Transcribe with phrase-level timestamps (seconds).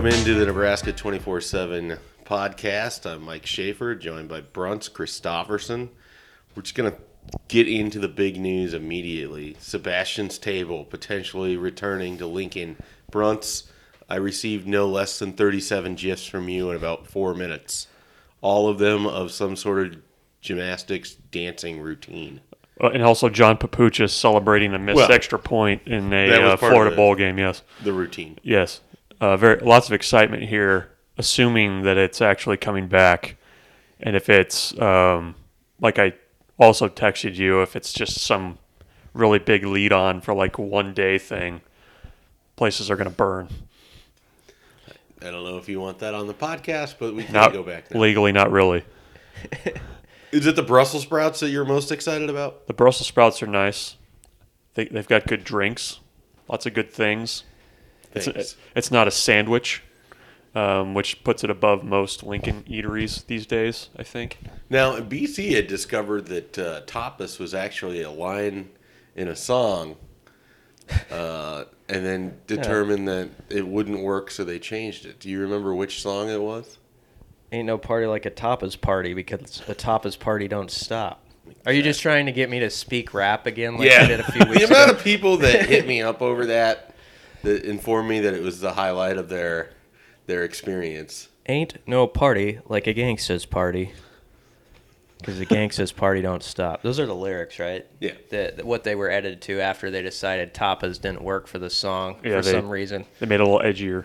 [0.00, 3.04] Welcome into the Nebraska 24 7 podcast.
[3.04, 5.90] I'm Mike Schaefer, joined by Brunts Christopherson.
[6.56, 6.98] We're just going to
[7.48, 9.58] get into the big news immediately.
[9.60, 12.78] Sebastian's Table potentially returning to Lincoln.
[13.10, 13.70] Brunts,
[14.08, 17.86] I received no less than 37 gifs from you in about four minutes,
[18.40, 19.98] all of them of some sort of
[20.40, 22.40] gymnastics dancing routine.
[22.82, 26.96] Uh, and also John Papuchis celebrating a missed Well, extra point in a uh, Florida
[26.96, 27.36] bowl game.
[27.36, 28.38] Yes, The routine.
[28.42, 28.80] yes.
[29.20, 33.36] Uh, very lots of excitement here, assuming that it's actually coming back,
[34.00, 35.34] and if it's um,
[35.80, 36.14] like I
[36.58, 38.58] also texted you, if it's just some
[39.12, 41.60] really big lead on for like one day thing,
[42.56, 43.48] places are going to burn.
[45.22, 47.62] I don't know if you want that on the podcast, but we can Not go
[47.62, 48.00] back now.
[48.00, 48.84] legally, not really.
[50.32, 52.66] Is it the Brussels sprouts that you're most excited about?
[52.68, 53.96] The Brussels sprouts are nice.
[54.74, 56.00] They, they've got good drinks,
[56.48, 57.42] lots of good things.
[58.12, 58.26] Thanks.
[58.26, 59.82] It's, it's not a sandwich,
[60.54, 64.38] um, which puts it above most Lincoln eateries these days, I think.
[64.68, 68.70] Now, BC had discovered that uh, tapas was actually a line
[69.14, 69.96] in a song,
[71.10, 75.20] uh, and then determined that it wouldn't work, so they changed it.
[75.20, 76.78] Do you remember which song it was?
[77.52, 81.24] Ain't no party like a tapas party because a tapas party don't stop.
[81.66, 84.32] Are you just trying to get me to speak rap again like I did a
[84.32, 86.89] few the weeks amount of people that hit me up over that
[87.42, 89.70] that informed me that it was the highlight of their
[90.26, 91.28] their experience.
[91.46, 93.92] Ain't no party like a gangsta's party
[95.18, 96.82] because the gangsta's party don't stop.
[96.82, 97.86] Those are the lyrics, right?
[98.00, 98.12] Yeah.
[98.30, 102.16] The, what they were edited to after they decided tapas didn't work for the song
[102.22, 103.04] Yeah, for they- some reason.
[103.18, 104.04] They made it a little edgier.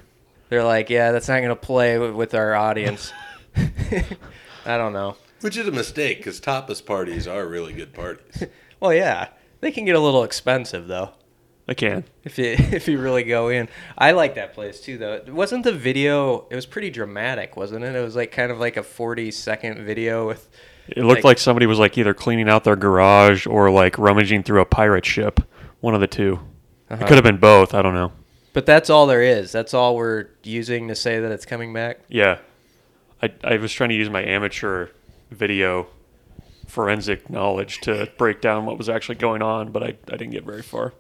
[0.50, 3.11] They're like, yeah, that's not gonna play wi- with our audience.
[4.66, 5.17] I don't know.
[5.41, 8.44] Which is a mistake because tapas parties are really good parties.
[8.80, 9.30] Well, yeah,
[9.61, 11.11] they can get a little expensive though.
[11.68, 12.03] They can.
[12.24, 14.98] If you if you really go in, I like that place too.
[14.98, 16.48] Though wasn't the video?
[16.50, 17.96] It was pretty dramatic, wasn't it?
[17.96, 20.48] It was like kind of like a forty second video with.
[20.88, 24.44] It looked Like- like, somebody was like either cleaning out their garage or like rummaging
[24.44, 25.40] through a pirate ship.
[25.81, 26.40] One of the 2
[26.92, 27.03] Uh-huh.
[27.03, 27.74] It could have been both.
[27.74, 28.12] I don't know.
[28.53, 29.52] But that's all there is.
[29.52, 32.02] That's all we're using to say that it's coming back.
[32.08, 32.38] Yeah.
[33.24, 34.90] I, I was trying to use my amateur
[35.32, 35.88] video
[36.68, 40.44] forensic knowledge to break down what was actually going on, but I, I didn't get
[40.46, 40.94] very far.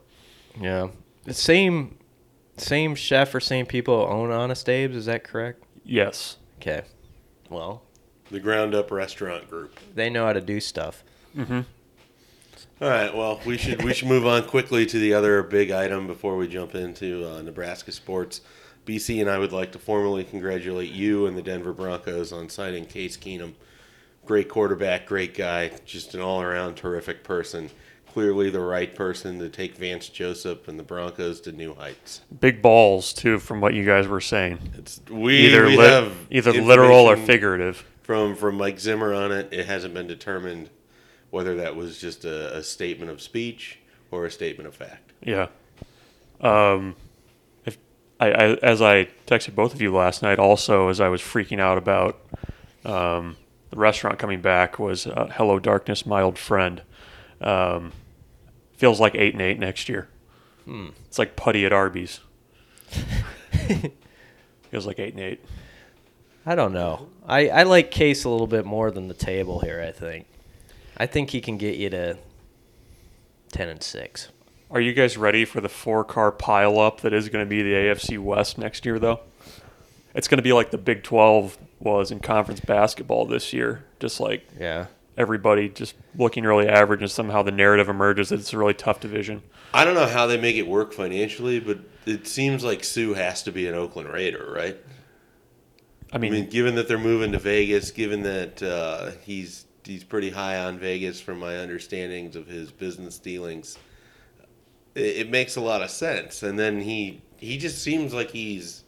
[0.59, 0.87] Yeah.
[1.25, 1.97] The same
[2.57, 4.95] same chef or same people own Honest Abe's.
[4.95, 5.63] Is that correct?
[5.83, 6.37] Yes.
[6.61, 6.83] Okay.
[7.49, 7.83] Well,
[8.31, 9.77] the Ground Up Restaurant Group.
[9.93, 11.03] they know how to do stuff.
[11.35, 11.65] Mhm.
[12.81, 13.13] All right.
[13.15, 16.47] Well, we should we should move on quickly to the other big item before we
[16.47, 18.41] jump into uh, Nebraska sports.
[18.85, 22.85] BC and I would like to formally congratulate you and the Denver Broncos on signing
[22.85, 23.53] Case Keenum.
[24.25, 27.69] Great quarterback, great guy, just an all-around terrific person.
[28.15, 32.21] Clearly, the right person to take Vance Joseph and the Broncos to new heights.
[32.39, 34.57] Big balls, too, from what you guys were saying.
[34.77, 37.85] It's we Either, we have either literal or figurative.
[38.03, 39.49] from from Mike Zimmer on it.
[39.51, 40.69] It hasn't been determined
[41.29, 43.79] whether that was just a, a statement of speech
[44.11, 45.11] or a statement of fact.
[45.21, 45.47] Yeah.
[46.39, 46.95] Um,
[47.65, 47.77] if
[48.21, 51.59] I, I as I texted both of you last night, also as I was freaking
[51.59, 52.21] out about
[52.85, 53.35] um,
[53.71, 56.81] the restaurant coming back, was uh, "Hello Darkness, My Old Friend."
[57.41, 57.91] Um,
[58.77, 60.07] feels like eight and eight next year.
[60.65, 60.89] Hmm.
[61.07, 62.19] It's like putty at Arby's.
[64.71, 65.43] feels like eight and eight.
[66.45, 67.09] I don't know.
[67.25, 69.81] I, I like Case a little bit more than the table here.
[69.81, 70.27] I think.
[70.97, 72.17] I think he can get you to
[73.51, 74.29] ten and six.
[74.71, 77.73] Are you guys ready for the four car pileup that is going to be the
[77.73, 79.21] AFC West next year, though?
[80.15, 83.85] It's going to be like the Big 12 was in conference basketball this year.
[83.99, 84.87] Just like Yeah.
[85.17, 88.99] Everybody just looking really average, and somehow the narrative emerges that it's a really tough
[88.99, 89.43] division.
[89.73, 93.43] I don't know how they make it work financially, but it seems like Suh has
[93.43, 94.77] to be an Oakland Raider, right?
[96.11, 100.03] I I mean, mean, given that they're moving to Vegas, given that uh, he's he's
[100.03, 103.77] pretty high on Vegas from my understandings of his business dealings,
[104.95, 106.43] it, it makes a lot of sense.
[106.43, 108.83] And then he he just seems like he's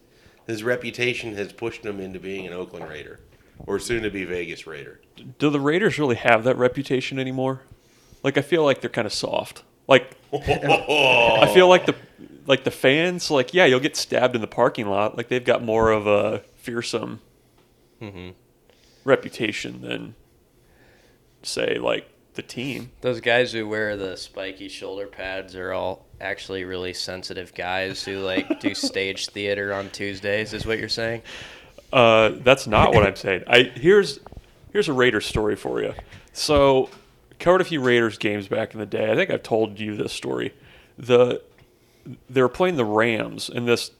[0.45, 3.19] his reputation has pushed him into being an Oakland Raider
[3.65, 5.00] or soon to be Vegas Raider.
[5.39, 7.62] do the Raiders really have that reputation anymore?
[8.24, 9.63] Like, I feel like they're kind of soft.
[9.88, 11.95] Like, I feel like the
[12.45, 15.18] like the fans, like, yeah, you'll get stabbed in the parking lot.
[15.18, 17.19] Like, they've got more of a fearsome
[18.01, 18.30] mm-hmm.
[19.04, 20.15] reputation than,
[21.44, 22.92] say, like the team.
[23.01, 28.19] Those guys who wear the spiky shoulder pads are all actually really sensitive guys who
[28.19, 30.54] like do stage theater on Tuesdays.
[30.54, 31.24] Is what you're saying?
[31.91, 33.43] Uh, that's not what I'm saying.
[33.47, 34.19] I here's
[34.71, 35.93] here's a Raiders story for you.
[36.33, 36.89] So,
[37.39, 39.11] covered a few Raiders games back in the day.
[39.11, 40.53] I think I've told you this story.
[40.97, 41.41] The
[42.29, 43.91] they were playing the Rams, and this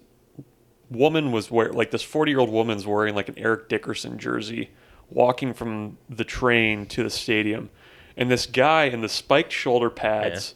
[0.90, 4.70] woman was wearing like this 40 year old woman's wearing like an Eric Dickerson jersey,
[5.10, 7.70] walking from the train to the stadium,
[8.16, 10.56] and this guy in the spiked shoulder pads,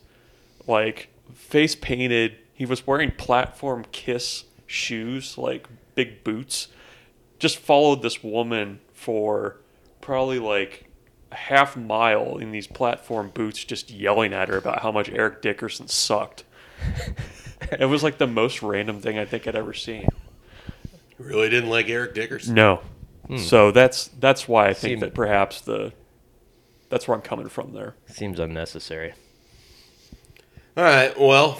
[0.67, 2.35] like face painted.
[2.53, 6.67] He was wearing platform kiss shoes, like big boots.
[7.41, 9.57] Just followed this woman for
[9.99, 10.85] probably like
[11.31, 15.41] a half mile in these platform boots, just yelling at her about how much Eric
[15.41, 16.43] Dickerson sucked.
[17.79, 20.07] it was like the most random thing I think I'd ever seen.
[21.17, 22.53] Really didn't like Eric Dickerson.
[22.53, 22.81] No.
[23.27, 23.37] Hmm.
[23.37, 25.93] So that's that's why I think Seem- that perhaps the
[26.89, 27.95] that's where I'm coming from there.
[28.07, 29.13] Seems unnecessary.
[30.77, 31.59] All right, well,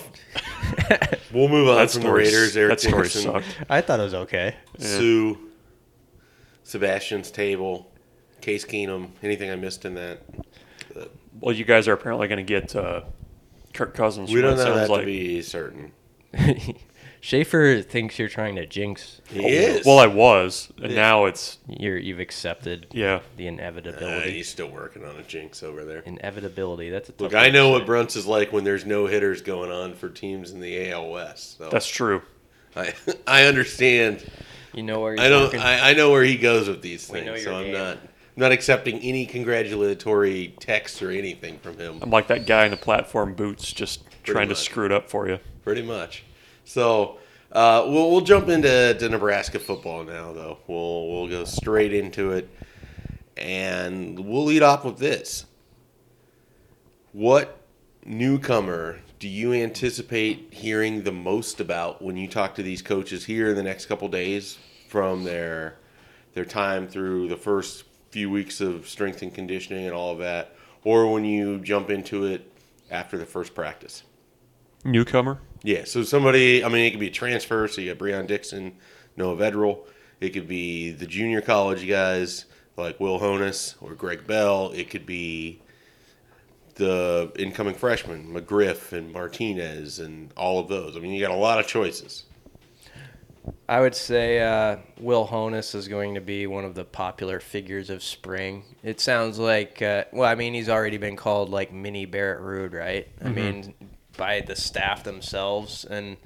[1.33, 2.55] we'll move on That from the Raiders.
[2.55, 3.45] Eric that story Dickerson, sucked.
[3.69, 4.55] I thought it was okay.
[4.79, 5.33] Suh,
[6.71, 7.91] Sebastian's table,
[8.39, 9.09] Case Keenum.
[9.21, 10.21] Anything I missed in that?
[11.39, 13.01] Well, you guys are apparently going to get uh,
[13.73, 14.29] Kirk Cousins.
[14.31, 15.91] We from don't know that sounds to be certain.
[17.23, 19.21] Schaefer thinks you're trying to jinx.
[19.27, 19.85] He is.
[19.85, 21.01] Well, I was, and Yeah.
[21.01, 23.19] now it's You're you've accepted yeah.
[23.37, 24.31] the Uh, inevitability.
[24.31, 25.99] he's still working on a jinx over there.
[25.99, 26.89] Inevitability.
[26.89, 29.71] That's a tough Look, I know what Brunts is like when there's no hitters going
[29.71, 31.57] on for teams in the AL West.
[31.59, 32.23] So That's true.
[32.75, 32.93] I
[33.27, 34.25] I understand.
[34.73, 35.53] You know where you're I don't.
[35.55, 37.43] I, I know where he goes with these We things.
[37.43, 37.73] So I'm game.
[37.73, 41.99] not I'm not accepting any congratulatory texts or anything from him.
[42.01, 44.57] I'm like that guy in the platform boots, just trying much.
[44.57, 45.39] to screw it up for you.
[45.63, 46.23] pretty much.
[46.63, 47.17] So
[47.51, 50.57] uh, we'll we'll jump into to Nebraska football now, though.
[50.67, 52.49] We'll we'll go straight into it,
[53.35, 55.45] and we'll lead off with this.
[57.11, 57.57] What
[58.05, 63.51] newcomer do you anticipate hearing the most about when you talk to these coaches here
[63.51, 64.57] in the next couple days
[64.89, 65.77] from their
[66.33, 70.55] their time through the first few weeks of strength and conditioning and all of that,
[70.83, 72.51] or when you jump into it
[72.89, 74.01] after the first practice?
[74.83, 75.39] Newcomer.
[75.61, 77.67] Yeah, so somebody, I mean, it could be a transfer.
[77.67, 78.75] So you got Breon Dixon,
[79.15, 79.85] Noah Vedral.
[80.19, 82.45] It could be the junior college guys
[82.75, 84.71] like Will Honas or Greg Bell.
[84.73, 85.61] It could be
[86.81, 90.97] the incoming freshmen, McGriff and Martinez and all of those.
[90.97, 92.23] I mean, you got a lot of choices.
[93.69, 97.91] I would say uh, Will Honas is going to be one of the popular figures
[97.91, 98.63] of spring.
[98.83, 102.77] It sounds like, uh, well, I mean, he's already been called like mini Barrett Ruud,
[102.77, 103.07] right?
[103.23, 103.75] I mean,
[104.17, 105.85] by the staff themselves.
[105.85, 106.17] And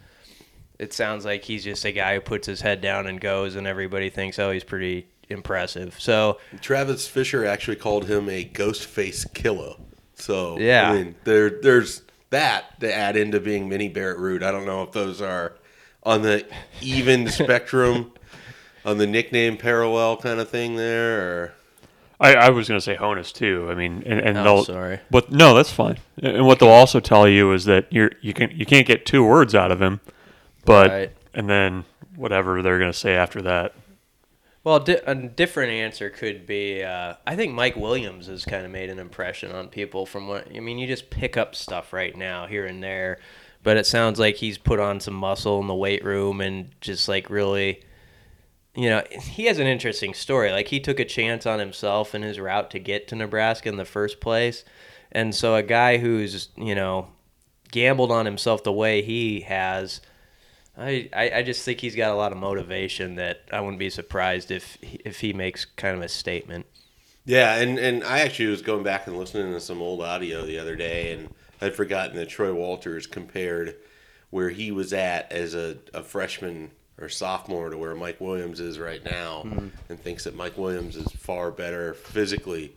[0.79, 3.67] it sounds like he's just a guy who puts his head down and goes, and
[3.67, 5.99] everybody thinks, oh, he's pretty impressive.
[5.99, 9.75] So, Travis Fisher actually called him a ghost face killer.
[10.15, 10.91] So, Yeah.
[10.91, 14.43] I mean, there, there's that to add into being mini Barrett Ruud.
[14.43, 15.53] I don't know if those are
[16.03, 16.45] on the
[16.81, 18.11] even spectrum,
[18.85, 21.53] on the nickname parallel kind of thing there, or.
[22.17, 23.67] I, I was going to say Honas too.
[23.69, 24.99] I mean, and, and Oh, they'll, sorry.
[25.11, 25.97] But no, that's fine.
[26.21, 29.25] And what they'll also tell you is that you're you can you can't get two
[29.25, 29.99] words out of him,
[30.63, 31.11] but Right.
[31.33, 31.83] and then
[32.15, 33.73] whatever they're going to say after that.
[34.65, 38.71] Well, di- a different answer could be uh, I think Mike Williams has kind of
[38.71, 40.79] made an impression on people from what I mean.
[40.79, 43.19] You just pick up stuff right now here and there,
[43.63, 47.07] but it sounds like he's put on some muscle in the weight room and just
[47.07, 47.83] like really,
[48.75, 50.51] you know, he has an interesting story.
[50.51, 53.77] Like he took a chance on himself in his route to get to Nebraska in
[53.77, 54.65] the first place,
[55.11, 57.09] and so a guy who's you know
[57.71, 60.01] gambled on himself the way he has.
[60.77, 64.51] I, I, just think he's got a lot of motivation that I wouldn't be surprised
[64.51, 66.65] if he- if he makes kind of a statement.
[67.25, 70.59] Yeah, and, and I actually was going back and listening to some old audio the
[70.59, 73.75] other day, and I'd forgotten that Troy Walters compared
[74.29, 78.77] where he was at as a, a freshman or sophomore to where Mike Williams is
[78.79, 79.41] right now,
[79.89, 82.73] and thinks that Mike Williams is far better physically.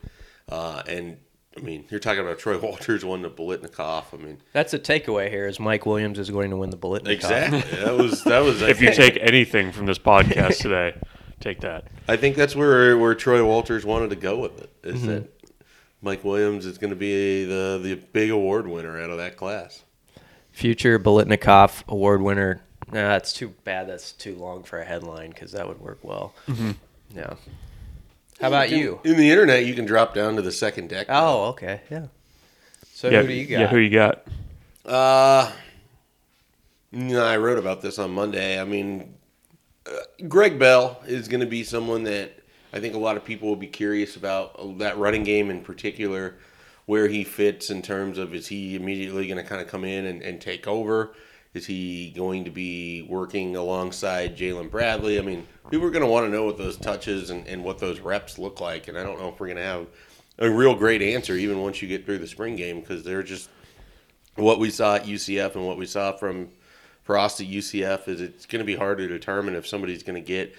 [0.49, 1.19] Uh, and
[1.59, 4.15] I mean, you're talking about Troy Walters won the Biletnikoff.
[4.15, 7.09] I mean, That's a takeaway here is Mike Williams is going to win the Biletnikoff.
[7.09, 7.61] exactly.
[7.85, 8.63] that was that was.
[8.69, 10.95] If you take anything from this podcast today,
[11.41, 11.87] take that.
[12.07, 14.71] I think that's where where Troy Walters wanted to go with it.
[14.85, 15.07] Is mm-hmm.
[15.07, 15.53] that
[16.01, 19.83] Mike Williams is going to be the the big award winner out of that class.
[20.53, 22.63] Future Biletnikoff award winner.
[22.89, 23.89] Nah, that's too bad.
[23.89, 26.35] That's too long for a headline because that would work well.
[26.47, 26.71] Mm-hmm.
[27.15, 27.35] Yeah.
[28.41, 29.01] How about you?
[29.05, 31.07] In the internet, you can drop down to the second deck.
[31.09, 31.81] Oh, okay.
[31.91, 32.07] Yeah.
[32.95, 33.61] So yeah, who do you got?
[33.61, 34.27] Yeah, who you got?
[34.85, 35.51] Uh,
[36.93, 38.61] no, I wrote about this on Monday.
[38.61, 39.15] I mean,
[39.87, 42.33] uh, Greg Bell is going to be someone that
[42.73, 45.63] I think a lot of people will be curious about uh, that running game in
[45.63, 46.37] particular,
[46.87, 50.07] where he fits in terms of is he immediately going to kind of come in
[50.07, 51.13] and, and take over?
[51.55, 55.19] Is he going to be working alongside Jalen Bradley?
[55.19, 57.79] I mean, people are going to want to know what those touches and, and what
[57.79, 58.89] those reps look like.
[58.89, 59.87] And I don't know if we're going to have
[60.39, 63.49] a real great answer even once you get through the spring game because they're just
[64.37, 66.49] what we saw at UCF and what we saw from
[67.03, 70.27] Frost at UCF is it's going to be hard to determine if somebody's going to
[70.27, 70.55] get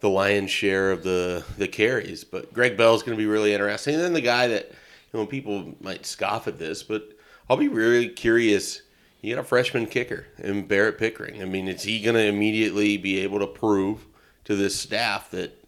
[0.00, 2.24] the lion's share of the the carries.
[2.24, 3.94] But Greg Bell is going to be really interesting.
[3.94, 7.10] And then the guy that you know people might scoff at this, but
[7.48, 8.82] I'll be really curious.
[9.20, 11.40] You got a freshman kicker in Barrett Pickering.
[11.40, 14.04] I mean, is he going to immediately be able to prove
[14.44, 15.64] to this staff that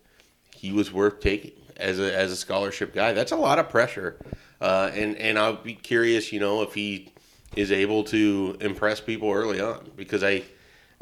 [0.55, 3.13] he was worth taking as a as a scholarship guy?
[3.13, 4.17] That's a lot of pressure,
[4.61, 7.13] uh, and and I'll be curious, you know, if he
[7.55, 10.43] is able to impress people early on because I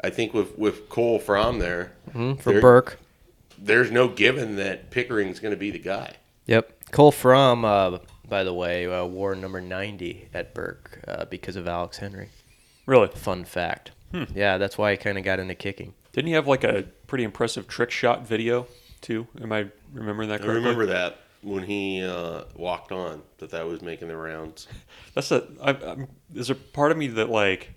[0.03, 1.93] I think with with Cole Frahm there
[2.39, 2.99] for there- Burke.
[3.57, 6.15] there's no given that Pickering's going to be the guy.
[6.47, 6.91] Yep.
[6.91, 7.97] Cole Frahm, uh,
[8.29, 12.29] by the way, uh, wore number 90 at Burke uh, because of Alex Henery.
[12.85, 13.07] Really?
[13.07, 13.91] Fun fact.
[14.33, 15.93] Yeah, that's why he kind of got into kicking.
[16.13, 18.67] Didn't he have like a pretty impressive trick shot video
[19.01, 19.27] too?
[19.41, 20.53] Am I remembering that Correctly?
[20.53, 24.67] I remember that when he uh, walked on that that was making the rounds.
[25.13, 25.47] That's a.
[25.61, 27.71] I, I'm, there's a part of me that like,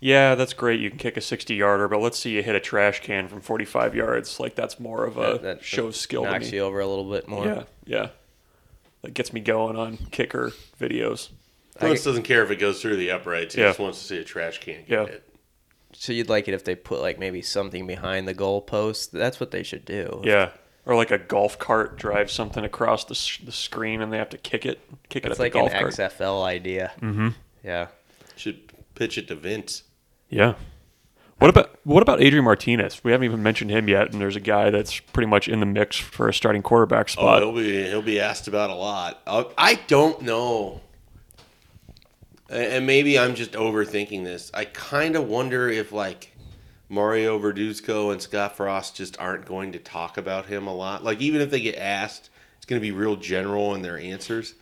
[0.00, 0.80] yeah, that's great.
[0.80, 3.40] You can kick a 60 yarder, but let's see you hit a trash can from
[3.40, 4.40] 45 yards.
[4.40, 6.56] Like that's more of a That- that show of skill to Knocks me.
[6.58, 7.44] you over a little bit more.
[7.46, 8.08] Yeah, yeah.
[9.02, 11.28] That gets me going on kicker videos.
[11.82, 13.54] Lewis doesn't care if it goes through the uprights.
[13.54, 13.68] He Yeah.
[13.68, 15.06] just wants to see a trash can get Yeah.
[15.06, 15.28] hit.
[15.98, 19.12] So you'd like it if they put like maybe something behind the goal post.
[19.12, 20.20] That's what they should do.
[20.24, 20.50] Yeah.
[20.84, 24.28] Or like a golf cart drives something across the, s- the screen and they have
[24.28, 25.92] to kick it, kick it It's at like the an golf cart.
[25.94, 26.92] XFL idea.
[27.00, 27.28] Mm-hmm.
[27.64, 27.88] Yeah.
[28.36, 29.82] Should pitch it to Vince.
[30.28, 30.54] Yeah.
[31.38, 33.02] What about what about Adrian Martinez?
[33.04, 35.66] We haven't even mentioned him yet, and there's a guy that's pretty much in the
[35.66, 37.42] mix for a starting quarterback Oh, spot.
[37.42, 39.20] he'll be he'll be asked about a lot.
[39.26, 40.85] Uh, I don't know, A-
[42.48, 44.50] and maybe I'm just overthinking this.
[44.54, 46.36] I kind of wonder if like
[46.88, 51.02] Mario Verduzco and Scott Frost just aren't going to talk about him a lot.
[51.02, 54.54] Like even if they get asked, it's going to be real general in their answers,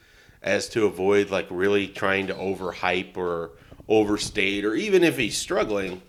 [0.43, 3.53] as to avoid like really trying to overhype or
[3.89, 6.01] overstate, or even if he's struggling,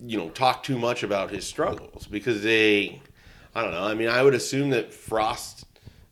[0.00, 3.00] you know, talk too much about his struggles because they,
[3.54, 3.84] I don't know.
[3.84, 5.64] I mean, I would assume that Frost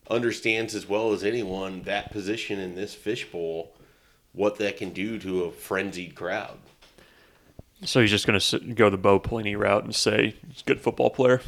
[0.09, 3.73] understands as well as anyone that position in this fishbowl,
[4.37, 6.59] what that can do to a frenzied crowd.
[7.85, 10.81] So he's just going to go the Bo Pelini route and say he's a good
[10.81, 11.41] football player?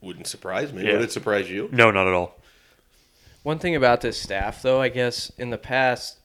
[0.00, 0.86] Wouldn't surprise me.
[0.86, 0.94] Yeah.
[0.94, 1.68] Would it surprise you?
[1.70, 2.38] No, not at all.
[3.42, 6.18] One thing about this staff, though, I guess in the past,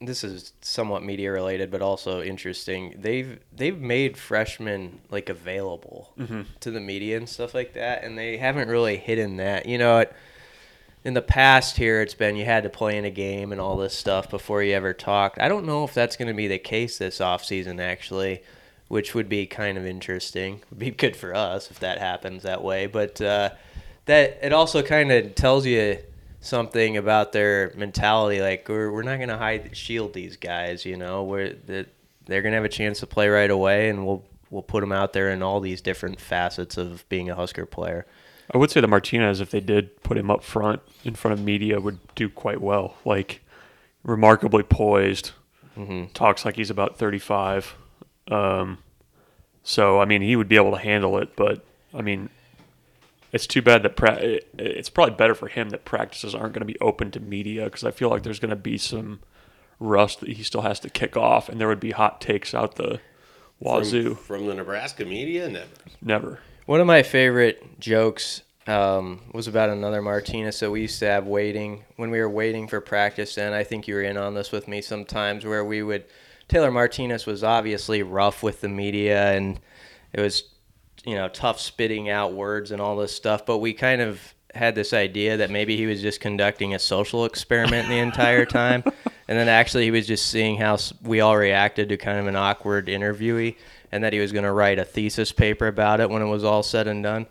[0.00, 2.94] this is somewhat media related, but also interesting.
[2.98, 6.42] They've they've made freshmen like available mm-hmm.
[6.60, 9.66] to the media and stuff like that, and they haven't really hidden that.
[9.66, 10.12] You know, it,
[11.04, 13.76] in the past here, it's been you had to play in a game and all
[13.76, 15.38] this stuff before you ever talked.
[15.38, 18.42] I don't know if that's going to be the case this off season, actually,
[18.88, 20.62] which would be kind of interesting.
[20.70, 23.50] Would be good for us if that happens that way, but uh,
[24.06, 25.98] that it also kind of tells you
[26.40, 28.40] something about their mentality.
[28.40, 30.86] Like we're, we're not going to hide shield these guys.
[30.86, 31.88] You know, we're that
[32.24, 34.92] they're going to have a chance to play right away, and we'll we'll put them
[34.92, 38.06] out there in all these different facets of being a Husker player.
[38.52, 41.44] I would say that Martinez, if they did put him up front in front of
[41.44, 42.96] media, would do quite well.
[43.04, 43.40] Like,
[44.02, 45.30] remarkably poised,
[46.12, 47.74] talks like he's about 35.
[48.28, 48.78] Um,
[49.62, 52.28] so, I mean, he would be able to handle it, but, I mean,
[53.32, 56.72] it's too bad that pra- it's probably better for him that practices aren't going to
[56.72, 59.20] be open to media because I feel like there's going to be some
[59.80, 62.76] rust that he still has to kick off, and there would be hot takes out
[62.76, 63.00] the
[63.58, 64.14] From, wazoo.
[64.14, 65.66] from the Nebraska media, never.
[66.02, 66.38] Never.
[66.66, 71.26] One of my favorite jokes um, was about another Martinez that we used to have
[71.26, 73.36] waiting when we were waiting for practice.
[73.36, 76.04] And I think you were in on this with me sometimes, where we would.
[76.48, 79.60] Taylor Martinez was obviously rough with the media, and
[80.14, 80.44] it was,
[81.04, 83.44] you know, tough spitting out words and all this stuff.
[83.44, 87.26] But we kind of had this idea that maybe he was just conducting a social
[87.26, 88.82] experiment the entire time,
[89.28, 92.36] and then actually he was just seeing how we all reacted to kind of an
[92.36, 93.56] awkward interviewee,
[93.94, 96.42] and that he was going to write a thesis paper about it when it was
[96.42, 97.26] all said and done.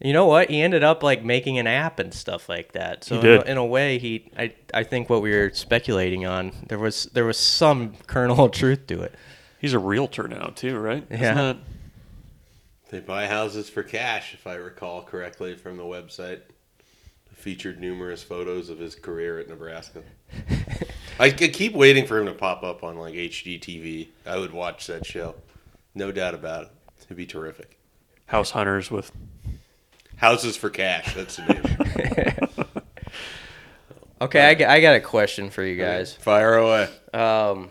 [0.00, 0.50] You know what?
[0.50, 3.04] He ended up like making an app and stuff like that.
[3.04, 6.26] So He in a, in a way, he I, I think what we were speculating
[6.26, 9.14] on there was there was some kernel of truth to it.
[9.60, 11.04] He's a realtor now, too, right?
[11.08, 11.34] Isn't Yeah.
[11.34, 11.56] that-
[12.90, 16.40] They buy houses for cash, if I recall correctly from the website.
[17.32, 20.02] Featured numerous photos of his career at Nebraska.
[21.20, 24.08] I could keep waiting for him to pop up on like HGTV.
[24.26, 25.34] I would watch that show,
[25.94, 26.68] no doubt about it.
[27.04, 27.78] It'd be terrific.
[28.26, 29.12] House hunters with
[30.16, 31.14] Houses for cash.
[31.14, 32.64] That's the name.
[34.20, 36.14] Okay, I, got- I got a question for you guys.
[36.14, 36.88] Fire away.
[37.12, 37.70] Um,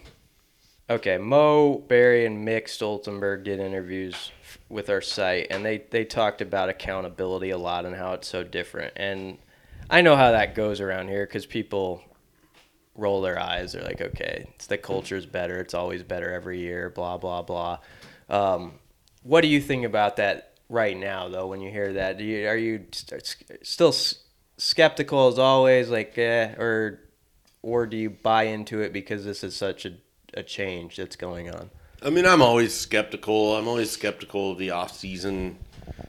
[0.89, 4.31] okay, Mo, Barry, and Mick Stoltenberg did interviews
[4.67, 8.43] with our site, and they, they talked about accountability a lot and how it's so
[8.43, 8.91] different.
[8.97, 9.37] And
[9.89, 12.03] I know how that goes around here because people
[12.95, 13.71] roll their eyes.
[13.71, 15.57] They're like, okay, it's the culture's better.
[15.61, 16.89] It's always better every year.
[16.89, 17.77] Blah blah blah.
[18.31, 18.79] Um,
[19.23, 21.47] what do you think about that right now, though?
[21.47, 24.15] When you hear that, you, are you st- still s-
[24.57, 27.01] skeptical as always, like, eh, or
[27.61, 29.93] or do you buy into it because this is such a,
[30.33, 31.69] a change that's going on?
[32.01, 33.55] I mean, I'm always skeptical.
[33.55, 35.59] I'm always skeptical of the off-season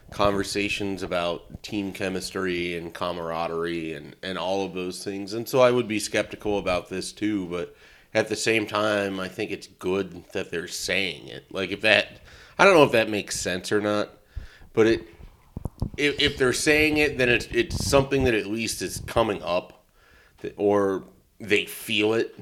[0.09, 5.33] conversations about team chemistry and camaraderie and, and all of those things.
[5.33, 7.45] And so I would be skeptical about this too.
[7.47, 7.75] But
[8.13, 11.45] at the same time, I think it's good that they're saying it.
[11.51, 12.21] Like, if that,
[12.57, 14.09] I don't know if that makes sense or not,
[14.73, 15.07] but it,
[15.97, 19.85] if, if they're saying it, then it's, it's something that at least is coming up
[20.39, 21.03] that, or
[21.39, 22.35] they feel it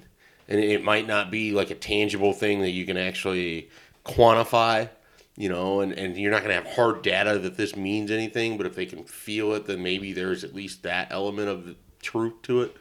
[0.48, 3.70] and it might not be like a tangible thing that you can actually
[4.06, 4.90] quantify
[5.38, 8.58] you know and, and you're not going to have hard data that this means anything
[8.58, 12.34] but if they can feel it then maybe there's at least that element of truth
[12.44, 12.76] to it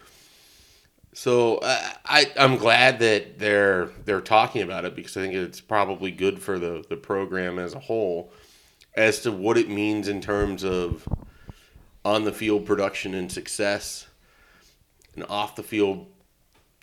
[1.12, 5.60] so I, I i'm glad that they're they're talking about it because i think it's
[5.60, 8.32] probably good for the the program as a whole
[8.94, 11.06] as to what it means in terms of
[12.04, 14.06] on the field production and success
[15.14, 16.06] and off the field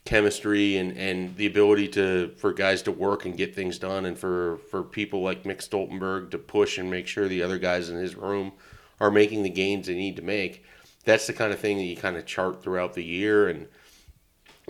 [0.08, 4.18] chemistry and, and the ability to for guys to work and get things done and
[4.18, 7.98] for, for people like Mick Stoltenberg to push and make sure the other guys in
[7.98, 8.54] his room
[9.02, 10.64] are making the gains they need to make.
[11.04, 13.68] That's the kind of thing that you kind of chart throughout the year and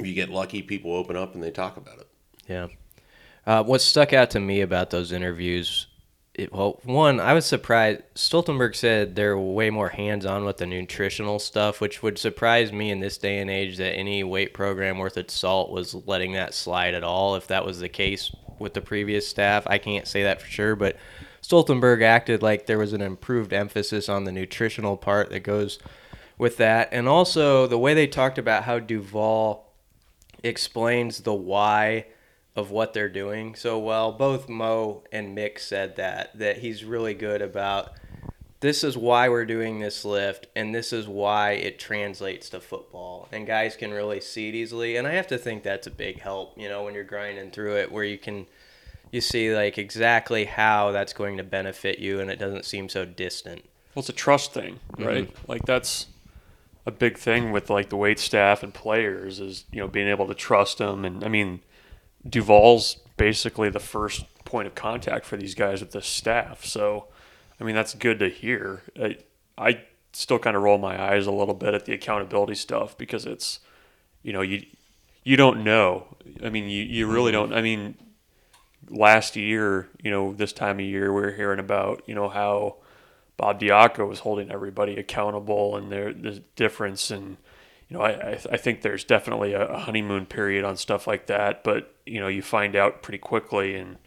[0.06, 2.08] you get lucky people open up and they talk about it.
[2.48, 2.68] Yeah.
[3.46, 5.88] Uh, what stuck out to me about those interviews,
[6.34, 8.02] it, well, one, I was surprised.
[8.14, 12.92] Stoltenberg said they're way more hands on with the nutritional stuff, which would surprise me
[12.92, 16.54] in this day and age that any weight program worth its salt was letting that
[16.54, 17.36] slide at all.
[17.36, 20.76] If that was the case with the previous staff, I can't say that for sure,
[20.76, 20.98] but
[21.42, 25.80] Stoltenberg acted like there was an improved emphasis on the nutritional part that goes
[26.38, 26.90] with that.
[26.92, 29.67] And also the way they talked about how Duval
[30.44, 32.06] explains the why
[32.56, 34.12] of what they're doing so well.
[34.12, 37.94] Both Mo and Mick said that that he's really good about
[38.60, 43.30] this is why we're doing this lift and this is why it translates to football
[43.32, 46.20] and guys can really see it easily and I have to think that's a big
[46.20, 48.48] help, you know, when you're grinding through it where you can
[49.12, 53.06] you see like exactly how that's going to benefit you and it doesn't seem so
[53.06, 53.64] distant.
[53.94, 55.32] Well, it's a trust thing, right?
[55.32, 55.52] Mm-hmm.
[55.52, 56.08] Like that's
[56.88, 60.26] a big thing with like the wait staff and players is you know being able
[60.26, 61.04] to trust them.
[61.04, 61.60] And I mean,
[62.28, 66.64] Duval's basically the first point of contact for these guys with the staff.
[66.64, 67.08] So,
[67.60, 68.84] I mean, that's good to hear.
[68.98, 69.18] I,
[69.58, 69.82] I
[70.14, 73.60] still kind of roll my eyes a little bit at the accountability stuff because it's,
[74.24, 74.66] you know, you
[75.26, 76.16] you don't know.
[76.42, 77.50] I mean, you, you really mm-hmm.
[77.50, 77.58] don't.
[77.58, 77.96] I mean,
[78.90, 82.78] last year, you know, this time of year, we are hearing about, you know, how
[83.38, 87.12] Bob Diaco was holding everybody accountable and there, the difference.
[87.12, 87.38] And,
[87.88, 91.64] you know, I, I, I think there's definitely a, honeymoon period on stuff like that.
[91.64, 93.98] But, you know, you find out pretty quickly in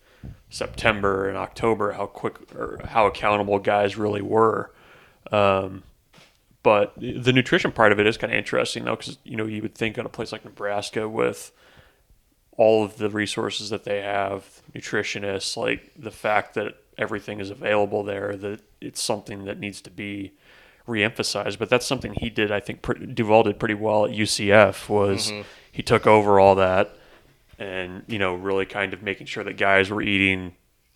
[0.50, 4.72] September and October how quick or how accountable guys really were.
[5.30, 5.84] Um,
[6.62, 9.62] but the nutrition part of it is kind of interesting though, because you know you
[9.62, 11.52] would think on a place like Nebraska with
[12.56, 18.04] all of the resources that they have, nutritionists, like the fact that everything is available
[18.04, 20.32] there, that it's something that needs to be
[20.86, 21.58] reemphasized.
[21.58, 22.82] But that's something he did, I think,
[23.14, 24.88] Duval did pretty well at UCF.
[24.88, 25.42] Was mm-hmm.
[25.72, 26.94] he took over all that,
[27.58, 30.54] and you know really kind of making sure that guys were eating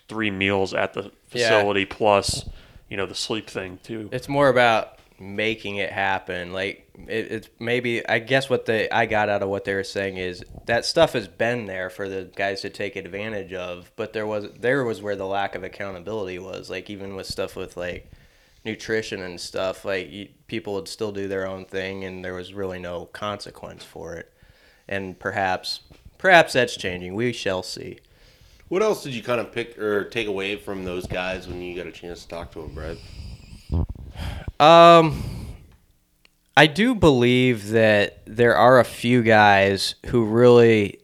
[0.09, 1.11] three meals at the Yeah.
[1.49, 2.49] facility plus
[2.91, 4.09] you know the sleep thing too.
[4.13, 6.53] It's more about making it happen.
[6.53, 9.85] Like it, it's maybe I guess what they I got out of what they were
[9.85, 14.13] saying is that stuff has been there for the guys to take advantage of, but
[14.13, 16.71] there was there was where the lack of accountability was.
[16.71, 18.11] Like even with stuff with like
[18.65, 22.55] nutrition and stuff, like you, people would still do their own thing, and there was
[22.55, 24.33] really no consequence for it.
[24.89, 25.81] And perhaps
[26.19, 27.15] perhaps that's changing.
[27.15, 27.99] We shall see.
[28.69, 31.77] What else did you kind of pick or take away from those guys when you
[31.77, 32.99] got a chance to talk to them, Brad?
[34.61, 35.23] Um,
[36.57, 41.01] I do believe that there are a few guys who really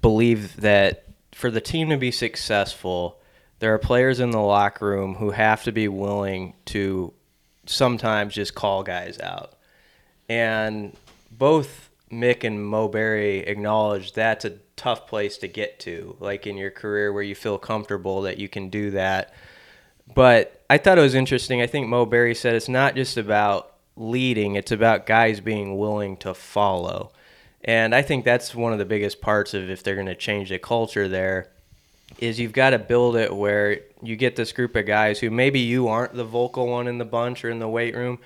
[0.00, 3.20] believe that for the team to be successful,
[3.58, 7.12] there are players in the locker room who have to be willing to
[7.66, 9.54] sometimes just call guys out.
[10.28, 10.96] And
[11.30, 16.56] both Mick and Mo Barry acknowledge that's a tough place to get to, like in
[16.56, 19.34] your career where you feel comfortable that you can do that.
[20.14, 21.60] But I thought it was interesting.
[21.60, 26.16] I think Mo Barry said it's not just about leading, it's about guys being willing
[26.18, 27.12] to follow.
[27.64, 30.48] And I think that's one of the biggest parts of if they're going to change
[30.50, 31.48] the culture there
[32.18, 35.60] is you've got to build it where you get this group of guys who maybe
[35.60, 38.18] you aren't the vocal one in the bunch or in the weight room,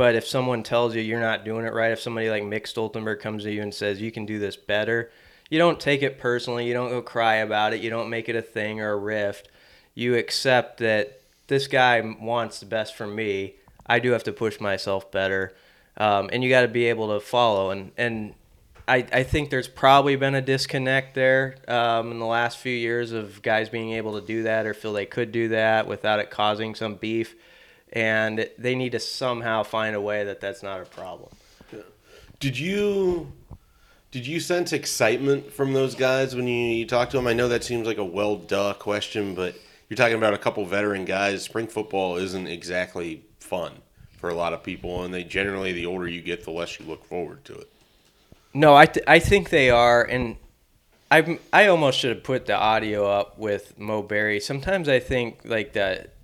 [0.00, 3.20] But if someone tells you you're not doing it right, if somebody like Mick Stoltenberg
[3.20, 5.10] comes to you and says you can do this better,
[5.50, 6.66] you don't take it personally.
[6.66, 7.82] You don't go cry about it.
[7.82, 9.50] You don't make it a thing or a rift.
[9.94, 11.19] You accept that
[11.50, 13.56] this guy wants the best for me.
[13.86, 15.52] I do have to push myself better,
[15.98, 17.70] um, and you got to be able to follow.
[17.70, 18.34] And and
[18.88, 23.12] I, I think there's probably been a disconnect there um, in the last few years
[23.12, 26.30] of guys being able to do that or feel they could do that without it
[26.30, 27.34] causing some beef
[27.92, 31.30] and they need to somehow find a way that that's not a problem.
[32.38, 33.32] Did you
[34.10, 37.26] did you sense excitement from those guys when you, you talked to them?
[37.26, 39.54] I know that seems like a well duh question, but
[39.90, 41.42] you're talking about a couple veteran guys.
[41.42, 43.72] Spring football isn't exactly fun
[44.16, 46.86] for a lot of people, and they generally the older you get, the less you
[46.86, 47.70] look forward to it.
[48.54, 50.36] No, I, th- I think they are, and
[51.10, 54.38] I I almost should have put the audio up with Mo Barry.
[54.38, 56.14] Sometimes I think like that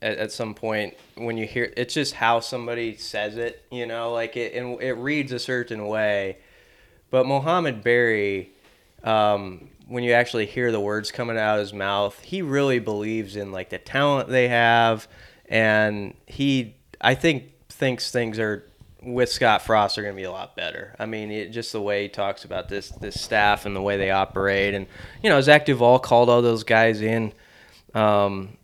[0.00, 4.12] at, at some point when you hear it's just how somebody says it, you know,
[4.12, 6.38] like it and it reads a certain way.
[7.10, 8.50] But Mohamed Berry,
[9.04, 13.34] um, when you actually hear the words coming out of his mouth, he really believes
[13.34, 15.08] in like the talent they have,
[15.46, 18.64] and he I think thinks things are
[19.02, 20.94] with Scott Frost are going to be a lot better.
[21.00, 23.96] I mean, it, just the way he talks about this this staff and the way
[23.96, 24.86] they operate, and
[25.24, 27.32] you know, Zach Duval called all those guys in,
[27.92, 28.56] um,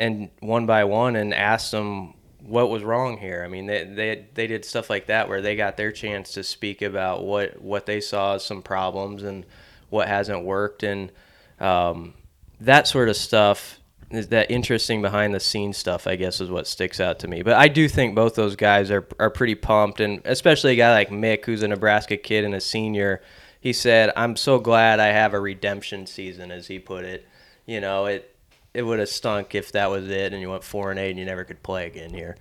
[0.00, 3.44] and one by one, and asked them what was wrong here.
[3.44, 6.42] I mean, they they they did stuff like that where they got their chance to
[6.42, 9.46] speak about what what they saw as some problems and
[9.92, 11.12] what hasn't worked, and
[11.60, 12.14] um,
[12.60, 13.78] that sort of stuff
[14.10, 17.40] is that interesting behind the scenes stuff i guess is what sticks out to me
[17.40, 20.92] but i do think both those guys are, are pretty pumped and especially a guy
[20.92, 23.22] like mick who's a nebraska kid and a senior
[23.58, 27.26] he said i'm so glad i have a redemption season as he put it
[27.64, 28.36] you know it
[28.74, 31.18] it would have stunk if that was it and you went four and eight and
[31.18, 32.36] you never could play again here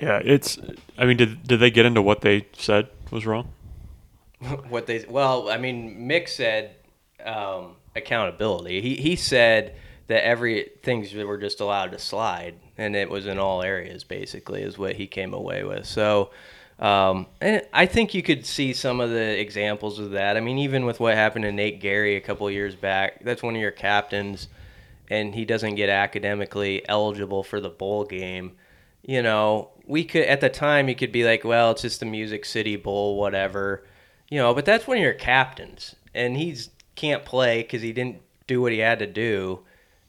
[0.00, 0.58] Yeah, it's.
[0.98, 3.48] I mean, did did they get into what they said was wrong?
[4.68, 6.76] what they well i mean mick said
[7.24, 9.74] um, accountability he, he said
[10.06, 14.62] that every things were just allowed to slide, and it was in all areas basically
[14.62, 15.86] is what he came away with.
[15.86, 16.30] So,
[16.78, 20.36] um, and I think you could see some of the examples of that.
[20.36, 23.54] I mean, even with what happened to Nate Gerry a couple years back, that's one
[23.54, 24.48] of your captains,
[25.08, 28.52] and he doesn't get academically eligible for the bowl game.
[29.02, 32.06] You know, we could at the time you could be like, well, it's just the
[32.06, 33.84] Music City Bowl, whatever.
[34.28, 38.22] You know, but that's one of your captains, and he's can't play because he didn't
[38.46, 39.64] do what he had to do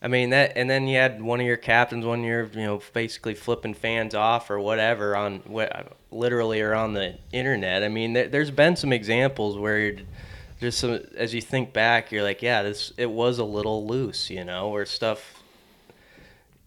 [0.06, 2.80] I mean that, and then you had one of your captains one year, you know,
[2.94, 7.82] basically flipping fans off or whatever on what, literally or on the internet.
[7.84, 10.06] I mean, there, has been some examples where you're
[10.60, 14.30] just some, as you think back, you're like, yeah, this it was a little loose,
[14.30, 15.35] you know, where stuff.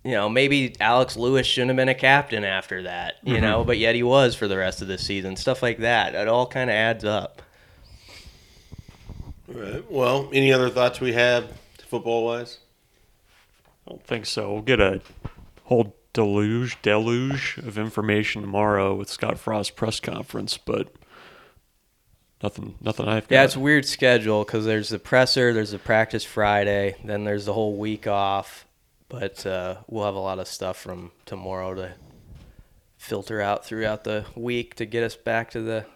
[0.09, 3.42] You know, maybe Alex Lewis shouldn't have been a captain after that, you mm-hmm.
[3.42, 5.37] know, but yet he was for the rest of the season.
[5.37, 6.14] Stuff like that.
[6.14, 7.42] It all kind of adds up.
[9.51, 9.90] All right.
[9.90, 11.53] Well, any other thoughts we have
[11.87, 12.57] football wise?
[13.87, 14.51] I don't think so.
[14.51, 15.03] We'll get a
[15.64, 20.90] whole deluge deluge of information tomorrow with Scott Frost press conference, but
[22.42, 23.35] nothing nothing I've got.
[23.35, 27.44] Yeah, it's a weird schedule because there's the presser, there's the practice Friday, then there's
[27.44, 28.64] the whole week off.
[29.09, 31.94] But uh, we'll have a lot of stuff from tomorrow to
[32.99, 35.87] filter out throughout the week to get us back to the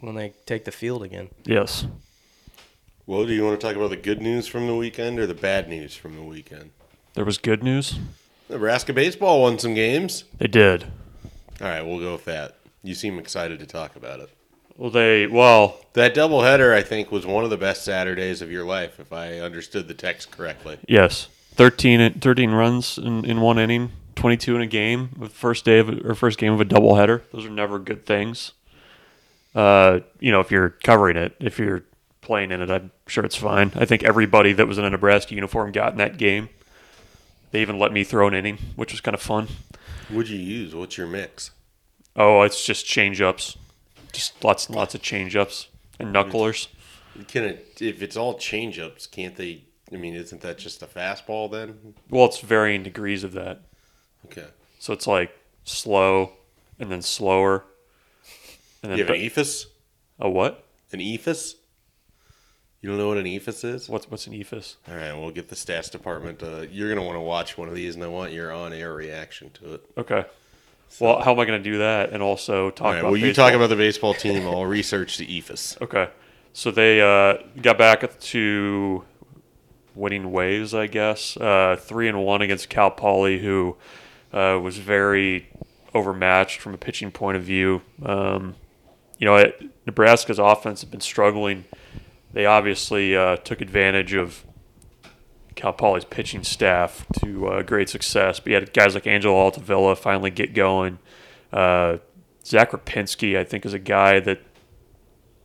[0.00, 1.30] when they take the field again.
[1.44, 1.86] Yes.
[3.06, 5.34] Well, do you want to talk about the good news from the weekend or the
[5.34, 6.70] bad news from the weekend?
[7.14, 7.98] There was good news.
[8.48, 10.24] Nebraska baseball won some games.
[10.38, 10.84] They did.
[11.60, 12.56] All right, we'll go with that.
[12.82, 14.30] You seem excited to talk about it.
[14.76, 18.64] Well, they well that doubleheader I think was one of the best Saturdays of your
[18.64, 20.78] life, if I understood the text correctly.
[20.88, 25.10] Yes, 13, 13 runs in, in one inning, twenty two in a game.
[25.18, 27.22] The first day of or first game of a doubleheader.
[27.32, 28.52] Those are never good things.
[29.54, 31.84] Uh, you know, if you're covering it, if you're
[32.20, 33.70] playing in it, I'm sure it's fine.
[33.76, 36.48] I think everybody that was in a Nebraska uniform got in that game.
[37.52, 39.46] They even let me throw an inning, which was kind of fun.
[40.08, 40.74] What'd you use?
[40.74, 41.52] What's your mix?
[42.16, 43.56] Oh, it's just change ups.
[44.12, 45.68] Just lots and lots of change ups
[46.00, 46.68] and knucklers.
[47.28, 49.62] Can it, if it's all change ups, can't they?
[49.94, 51.94] I mean, isn't that just a fastball then?
[52.10, 53.62] Well, it's varying degrees of that.
[54.26, 54.46] Okay.
[54.78, 56.32] So it's like slow
[56.78, 57.64] and then slower.
[58.82, 59.66] And then you have an eephus?
[60.18, 60.64] A what?
[60.92, 61.54] An eephus?
[62.80, 63.88] You don't know what an eephus is?
[63.88, 64.76] What's what's an eephus?
[64.88, 66.42] All right, we'll get the stats department.
[66.42, 69.50] Uh, you're gonna want to watch one of these, and I want your on-air reaction
[69.54, 69.90] to it.
[69.96, 70.26] Okay.
[70.90, 73.10] So, well, how am I going to do that and also talk right, about?
[73.10, 73.48] Well, you baseball?
[73.48, 74.46] talk about the baseball team.
[74.46, 75.76] I'll research the eephus.
[75.82, 76.08] Okay.
[76.52, 79.04] So they uh, got back to
[79.94, 81.36] winning ways, I guess.
[81.36, 83.76] Uh, three and one against Cal Poly, who
[84.32, 85.48] uh, was very
[85.94, 87.82] overmatched from a pitching point of view.
[88.04, 88.56] Um,
[89.18, 91.64] you know, it, Nebraska's offense has been struggling.
[92.32, 94.44] They obviously uh, took advantage of
[95.54, 98.40] Cal Poly's pitching staff to uh, great success.
[98.40, 100.98] But you had guys like Angelo Altavilla finally get going.
[101.52, 101.98] Uh,
[102.44, 104.40] Zach Rapinski, I think, is a guy that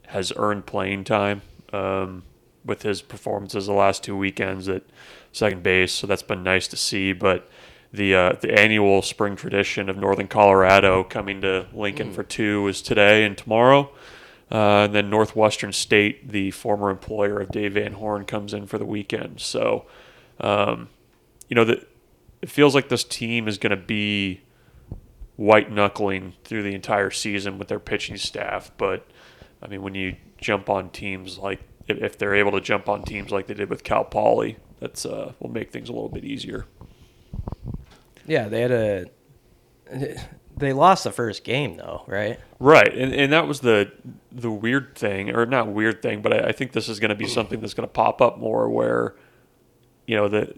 [0.08, 2.24] has earned playing time um,
[2.66, 4.84] with his performances the last two weekends at
[5.32, 5.94] second base.
[5.94, 7.14] So that's been nice to see.
[7.14, 7.50] But
[7.92, 12.82] the uh, the annual spring tradition of Northern Colorado coming to Lincoln for two is
[12.82, 13.92] today and tomorrow.
[14.52, 18.80] Uh, and then Northwestern State, the former employer of Dave Van Horn, comes in for
[18.80, 19.40] the weekend.
[19.40, 19.86] So,
[20.40, 20.90] um,
[21.48, 21.88] you know, that
[22.42, 24.42] it feels like this team is going to be
[25.36, 28.72] white knuckling through the entire season with their pitching staff.
[28.78, 29.08] But
[29.62, 33.04] I mean, when you jump on teams like if, if they're able to jump on
[33.04, 36.24] teams like they did with Cal Poly, that's uh, will make things a little bit
[36.24, 36.66] easier.
[38.26, 39.06] Yeah, they had a.
[40.56, 42.40] They lost the first game though, right?
[42.60, 43.92] Right, and and that was the
[44.32, 47.16] the weird thing, or not weird thing, but I, I think this is going to
[47.16, 49.16] be something that's going to pop up more, where,
[50.06, 50.54] you know, the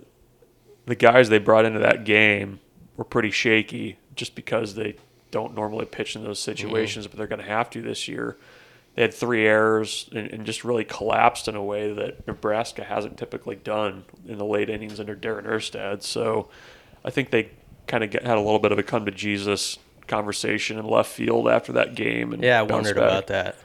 [0.85, 2.59] the guys they brought into that game
[2.97, 4.95] were pretty shaky, just because they
[5.29, 8.37] don't normally pitch in those situations, but they're going to have to this year.
[8.95, 13.17] They had three errors and, and just really collapsed in a way that Nebraska hasn't
[13.17, 16.03] typically done in the late innings under Darren Erstad.
[16.03, 16.49] So,
[17.05, 17.51] I think they
[17.87, 21.47] kind of had a little bit of a come to Jesus conversation in left field
[21.47, 22.33] after that game.
[22.33, 23.03] And Yeah, I bounced wondered back.
[23.09, 23.55] about that.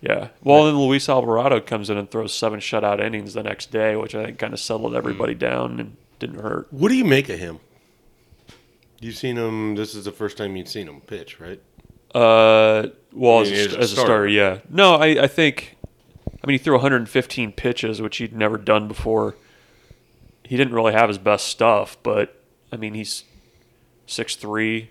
[0.00, 0.28] Yeah.
[0.42, 4.14] Well, then Luis Alvarado comes in and throws seven shutout innings the next day, which
[4.14, 6.70] I think kind of settled everybody down and didn't hurt.
[6.72, 7.60] What do you make of him?
[9.00, 9.76] You've seen him.
[9.76, 11.60] This is the first time you've seen him pitch, right?
[12.14, 14.58] Uh, well, as, a, as a starter, yeah.
[14.68, 15.76] No, I, I think,
[16.42, 19.36] I mean, he threw 115 pitches, which he'd never done before.
[20.44, 23.24] He didn't really have his best stuff, but I mean, he's
[24.06, 24.90] six three,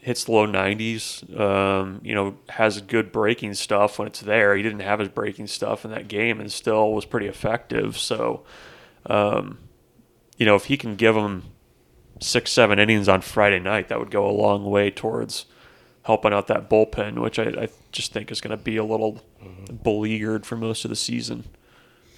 [0.00, 4.56] hits the low 90s, um, you know, has good breaking stuff when it's there.
[4.56, 7.98] He didn't have his breaking stuff in that game and still was pretty effective.
[7.98, 8.44] So,
[9.06, 9.58] um,
[10.36, 11.42] you know, if he can give him
[12.20, 15.46] six, seven innings on Friday night, that would go a long way towards
[16.06, 19.22] helping out that bullpen, which I, I just think is going to be a little
[19.82, 21.44] beleaguered for most of the season.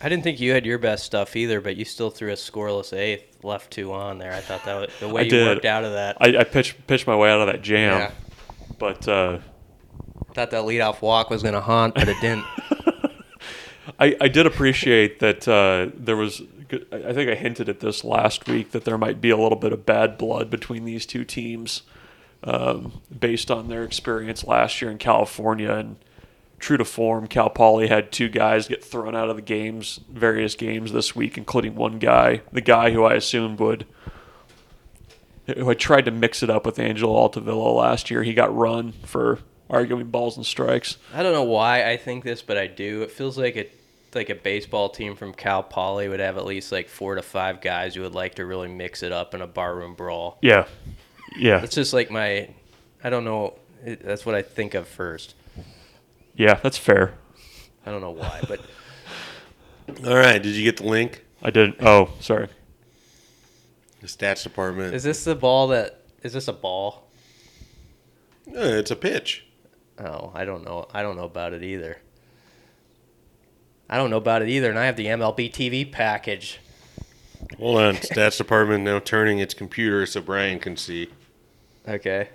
[0.01, 2.93] I didn't think you had your best stuff either, but you still threw a scoreless
[2.97, 4.33] eighth, left two on there.
[4.33, 5.47] I thought that was, the way I you did.
[5.49, 6.17] worked out of that.
[6.21, 8.11] I, I pitched pitched my way out of that jam, Yeah.
[8.79, 9.39] but uh,
[10.35, 12.45] thought that leadoff walk was going to haunt, but it didn't.
[13.99, 16.43] I, I did appreciate that uh, there was.
[16.93, 19.73] I think I hinted at this last week that there might be a little bit
[19.73, 21.83] of bad blood between these two teams,
[22.45, 25.73] um, based on their experience last year in California.
[25.73, 25.97] And
[26.59, 30.55] true to form, Cal Poly had two guys get thrown out of the games, various
[30.55, 33.87] games this week, including one guy, the guy who I assumed would.
[35.57, 38.23] Who I tried to mix it up with Angelo Altavilla last year.
[38.23, 39.39] He got run for
[39.71, 40.99] arguing balls and strikes.
[41.15, 43.01] I don't know why I think this, but I do.
[43.01, 43.67] It feels like a
[44.15, 47.61] like a baseball team from Cal Poly would have at least like four to five
[47.61, 50.39] guys who would like to really mix it up in a barroom brawl.
[50.43, 50.67] Yeah,
[51.37, 52.49] yeah, It's just like my,
[53.03, 53.55] I don't know.
[53.85, 55.35] It, that's what I think of first.
[56.35, 56.55] yeah.
[56.63, 57.15] That's fair.
[57.87, 58.61] I don't know why, but
[60.07, 60.43] All right.
[60.43, 61.25] Did you get the link?
[61.43, 61.77] I didn't.
[61.81, 62.49] Oh, sorry.
[64.01, 64.95] The stats department.
[64.95, 67.09] is this the ball that is this a ball?
[68.49, 69.47] Uh, it's a pitch.
[69.99, 70.87] Oh, I don't know.
[70.93, 71.99] I don't know about it either.
[73.91, 76.59] I don't know about it either, and I have the MLB TV package.
[77.59, 77.95] Hold on.
[77.97, 81.09] stats department now turning its computer so Brian can see.
[81.89, 82.29] Okay,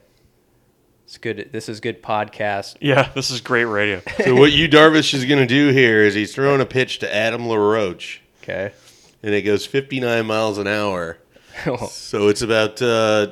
[1.05, 1.49] it's good.
[1.51, 2.75] This is good podcast.
[2.81, 4.01] Yeah, this is great radio.
[4.23, 7.15] So what you Darvish is going to do here is he's throwing a pitch to
[7.15, 8.71] Adam LaRoche, Okay.
[9.21, 11.17] and it goes 59 miles an hour.
[11.89, 13.27] So it's about uh,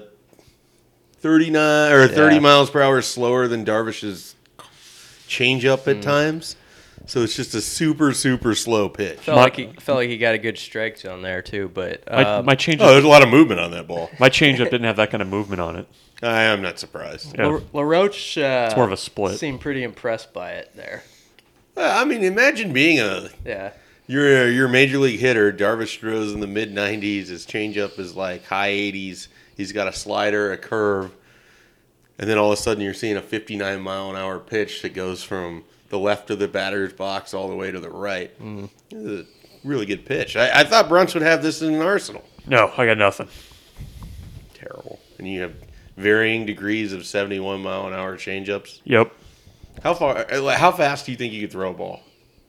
[1.22, 2.40] 39 or 30 Yeah.
[2.42, 4.36] miles per hour slower than Darvish's
[5.28, 6.56] changeup at times.
[7.08, 9.20] So it's just a super super slow pitch.
[9.20, 12.04] Felt My- like he felt like he got a good strike zone there too, but
[12.10, 14.10] My, um, my change, Oh, there's a lot of movement on that ball.
[14.20, 15.88] my changeup didn't have that kind of movement on it.
[16.24, 17.36] I am not surprised.
[17.38, 17.48] Yeah.
[17.48, 19.40] La- LaRoche uh, It's more of a split.
[19.40, 21.04] Seemed pretty impressed by it there.
[21.76, 23.72] Uh, I mean, imagine being a Yeah.
[24.08, 25.52] you're a, you're a major league hitter.
[25.52, 27.28] Darvish throws in the mid 90s.
[27.30, 29.28] His changeup is like high 80s.
[29.58, 31.12] He's got a slider, a curve,
[32.20, 34.94] and then all of a sudden you're seeing a 59 mile an hour pitch that
[34.94, 38.32] goes from the left of the batter's box all the way to the right.
[38.94, 39.26] A
[39.64, 40.36] really good pitch.
[40.36, 42.24] I, I thought Brunch would have this in an arsenal.
[42.48, 43.28] No, I got nothing.
[44.56, 45.00] Terrible.
[45.20, 45.54] And you have
[45.98, 48.82] varying degrees of 71 mile an hour changeups.
[48.86, 49.12] Yep.
[49.84, 50.26] How far?
[50.32, 52.02] Uh, how fast do you think you could throw a ball?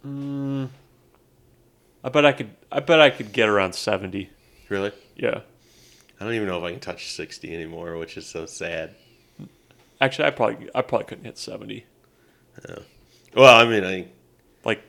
[0.07, 0.69] Mm,
[2.03, 2.51] I bet I could.
[2.71, 4.29] I bet I could get around seventy.
[4.69, 4.91] Really?
[5.17, 5.41] Yeah.
[6.21, 8.95] I don't even know if I can touch 60 anymore, which is so sad.
[10.01, 11.87] Actually, I probably I probably couldn't hit seventy.
[12.69, 12.83] Oh.
[13.35, 14.07] Well, I mean, I
[14.65, 14.83] Like,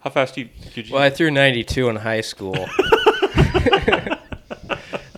[0.00, 0.94] how fast do you did you?
[0.94, 2.54] Well, I threw 92 in high school.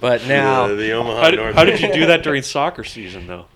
[0.01, 1.55] but now, the, the Omaha how, did, North.
[1.55, 3.47] how did you do that during soccer season though?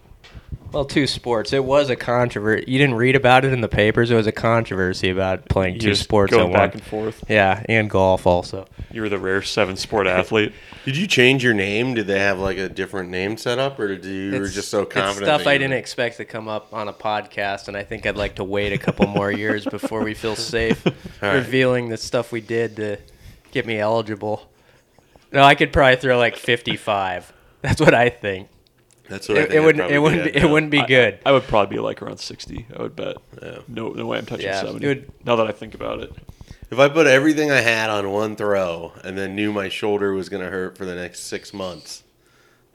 [0.72, 1.52] Well, two sports.
[1.52, 2.64] It was a controversy.
[2.66, 4.11] You didn't read about it in the papers.
[4.11, 6.72] It was a controversy about playing You two just sports going at back one.
[6.74, 7.24] and forth.
[7.28, 8.66] Yeah, and golf also.
[8.90, 10.52] You were the rare seven sport athlete.
[10.85, 11.94] Did you change your name?
[11.94, 14.68] Did they have like a different name set up, or did you were It's- just
[14.68, 15.18] so confident?
[15.18, 17.85] It's stuff that I you- didn't expect to come up on a podcast, and I
[17.85, 20.85] think I'd like to wait a couple more years before we feel safe
[21.22, 21.35] right.
[21.35, 22.96] revealing the stuff we did to
[23.52, 24.50] get me eligible.
[25.30, 27.32] No, I could probably throw like 55.
[27.62, 28.48] That's what I think.
[29.12, 29.85] That's what I It, think it I'd wouldn't.
[29.85, 30.25] It be wouldn't.
[30.25, 30.53] Be, it now.
[30.53, 31.18] wouldn't be good.
[31.27, 32.66] I would probably be like around sixty.
[32.75, 33.16] I would bet.
[33.42, 33.59] Yeah.
[33.68, 34.87] No, no way I'm touching Yeah, seventy.
[34.87, 36.12] would- now that I think about it,
[36.70, 40.31] If I put everything I had on one throw and then knew my shoulder was
[40.31, 42.03] going to hurt for the next six months,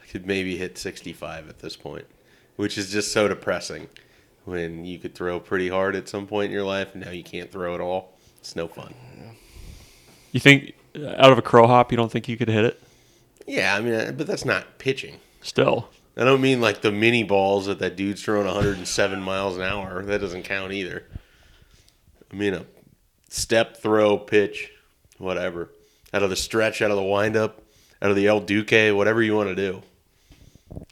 [0.03, 2.05] I could maybe hit 65 at this point,
[2.55, 3.89] which is just so depressing.
[4.45, 7.23] When you could throw pretty hard at some point in your life, and now you
[7.23, 8.13] can't throw at all.
[8.39, 8.93] It's no fun.
[10.31, 12.81] you think uh, out of a crow hop, you don't think you could hit it?
[13.47, 15.17] Yeah, I mean, but that's not pitching.
[15.41, 19.61] Still, I don't mean like the mini balls that that dude's throwing 107 miles an
[19.61, 20.03] hour.
[20.03, 21.05] That doesn't count either.
[22.31, 22.65] I mean a
[23.29, 24.71] step, throw, pitch,
[25.19, 25.69] whatever.
[26.13, 27.61] Out of the stretch, out of the windup,
[28.01, 29.83] out of the El Duque, whatever you want to do.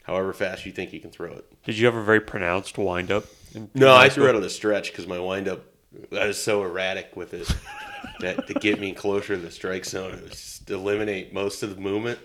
[0.04, 1.64] However fast you think you can throw it.
[1.64, 3.26] did you have a very pronounced windup?
[3.74, 5.66] No, I threw it out of the stretch because my windup,
[6.12, 7.50] I was so erratic with it
[8.20, 11.74] that to get me closer to the strike zone, it was just eliminate most of
[11.74, 12.20] the movement,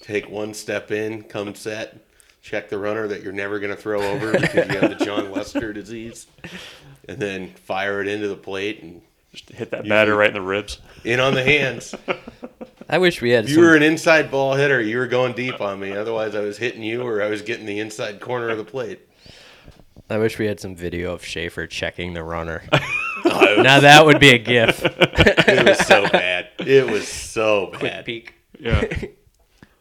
[0.00, 1.98] take one step in, come set,
[2.42, 5.30] check the runner that you're never going to throw over because you have the Jon
[5.30, 6.26] Lester disease,
[7.08, 9.00] and then fire it into the plate and
[9.32, 10.78] Just hit that batter right in the ribs.
[11.04, 11.94] in on the hands.
[12.88, 13.44] I wish we had.
[13.44, 15.92] If you some- were an inside ball hitter, you were going deep on me.
[15.92, 19.00] Otherwise, I was hitting you or I was getting the inside corner of the plate.
[20.10, 22.62] I wish we had some video of Schaefer checking the runner.
[23.24, 24.82] Oh, was, now that would be a gif.
[24.84, 26.48] it was so bad.
[26.58, 28.04] It was so bad.
[28.04, 28.34] Quick peek.
[28.58, 28.84] Yeah,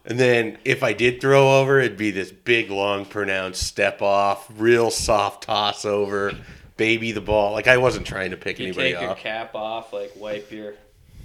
[0.06, 4.48] And then if I did throw over, it'd be this big, long, pronounced step off,
[4.58, 6.34] real soft toss over,
[6.78, 7.52] baby the ball.
[7.52, 10.74] Like I wasn't trying to pick You anybody take your cap off, like wipe your.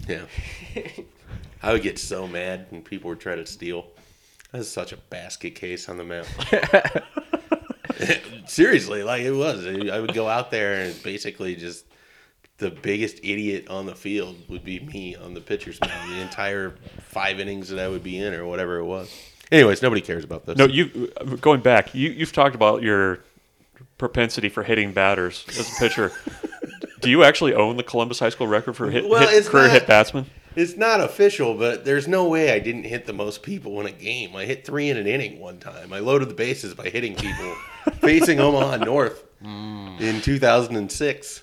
[0.07, 0.27] Yeah.
[1.62, 3.87] I would get so mad when people would try to steal.
[4.53, 6.29] That was such a basket case on the mound.
[8.47, 9.67] Seriously, like it was.
[9.67, 11.87] I would go out there and basically just
[12.59, 16.75] the biggest idiot on the field would be me on the pitcher's mound the entire
[17.09, 19.11] five innings that I would be in or whatever it was.
[19.53, 20.57] Anyways, nobody cares about this.
[20.57, 20.64] no.
[20.66, 21.09] You
[21.40, 21.95] going back?
[21.95, 23.21] You you've talked about your
[23.99, 26.12] propensity for hitting batters as a pitcher.
[27.01, 29.73] Do you actually own the Columbus High School record for hit, Well, hit- career not-
[29.73, 30.27] hit batsman?
[30.57, 33.90] It's not official, but there's no way I didn't hit the most people in a
[33.92, 34.35] game.
[34.35, 35.92] I hit three in an inning one time.
[35.92, 37.55] I loaded the bases by hitting people
[38.01, 41.42] facing Omaha North in 2006.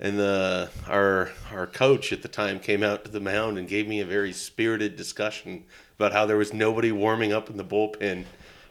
[0.00, 3.88] And the our our coach at the time came out to the mound and gave
[3.88, 5.64] me a very spirited discussion
[5.98, 8.24] about how there was nobody warming up in the bullpen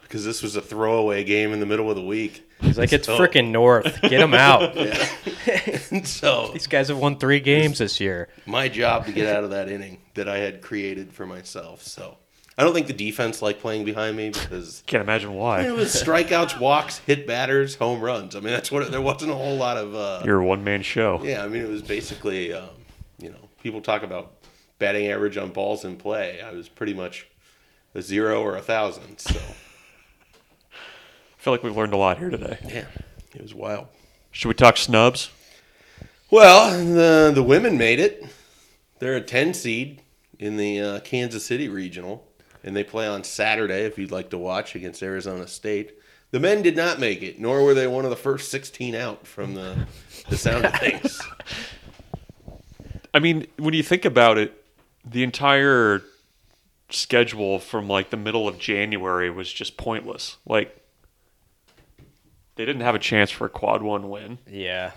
[0.03, 2.49] because this was a throwaway game in the middle of the week.
[2.61, 4.01] He's like, it's So- freaking North.
[4.01, 4.73] Get him out.
[5.91, 8.27] And so These guys have won three games this year.
[8.45, 11.83] my job to get out of that inning that I had created for myself.
[11.83, 12.17] So
[12.58, 15.62] I don't think the defense liked playing behind me because Can't imagine why.
[15.62, 18.36] it was strikeouts, walks, hit batters, home runs.
[18.36, 19.93] I mean, that's what it, there wasn't a whole lot of.
[19.93, 21.22] Uh, You're a one man show.
[21.24, 22.70] yeah, I mean, it was basically, um,
[23.20, 24.34] you know, people talk about
[24.80, 26.41] batting average on balls in play.
[26.41, 27.28] I was pretty much
[27.93, 29.20] a zero or a thousand.
[29.20, 29.39] So
[30.72, 32.58] I feel like we've learned a lot here today.
[32.67, 32.86] yeah,
[33.36, 33.88] it was wild.
[34.32, 35.30] Should we talk snubs?
[36.30, 38.26] Well, the the women made it.
[39.00, 40.02] They're a ten seed
[40.39, 42.26] in the uh, Kansas City regional,
[42.67, 43.86] and they play on Saturday.
[43.86, 45.93] If you'd like to watch against Arizona State,
[46.32, 49.25] the men did not make it, nor were they one of the first sixteen out
[49.25, 49.88] from the
[50.30, 51.19] the sound of things.
[53.13, 54.63] I mean, when you think about it,
[55.06, 56.03] the entire
[56.89, 60.36] schedule from like the middle of January was just pointless.
[60.45, 60.78] Like
[62.55, 64.39] they didn't have a chance for a quad one win.
[64.45, 64.91] Yeah.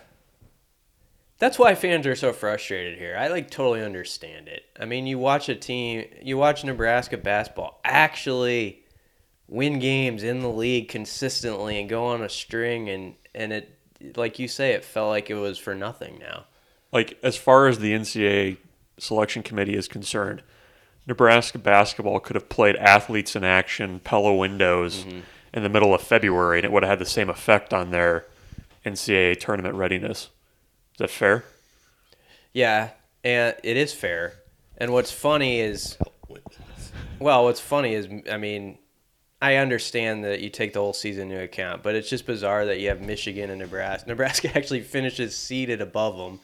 [1.41, 3.16] That's why fans are so frustrated here.
[3.18, 4.64] I like totally understand it.
[4.78, 8.84] I mean, you watch a team, you watch Nebraska basketball actually
[9.49, 13.74] win games in the league consistently and go on a string and and it
[14.16, 16.45] like you say it felt like it was for nothing now.
[16.93, 18.59] Like as far as the NCAA
[18.99, 20.43] selection committee is concerned,
[21.07, 25.20] Nebraska basketball could have played athletes in action, Pella windows mm-hmm.
[25.55, 28.26] in the middle of February, and it would have had the same effect on their
[28.84, 30.28] NCAA tournament readiness.
[31.01, 31.45] Is that fair?
[32.53, 32.91] Yeah,
[33.25, 34.35] and it is fair.
[34.77, 35.97] And what's funny is
[37.19, 38.77] Well, what's funny is, I mean,
[39.41, 42.81] I understand that you take the whole season into account, but it's just bizarre that
[42.81, 44.09] you have Michigan and Nebraska.
[44.11, 46.39] Nebraska actually finishes seated above them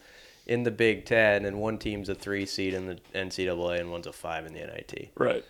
[0.46, 4.06] in the Big Ten, and one team's a three seed in the NCAA and one's
[4.06, 5.10] a five in the NIT.
[5.18, 5.44] Right.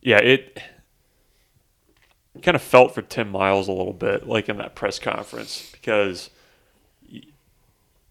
[0.00, 0.58] Yeah, it
[2.42, 6.30] kind of felt for Tim Miles a little bit, like in that press conference, because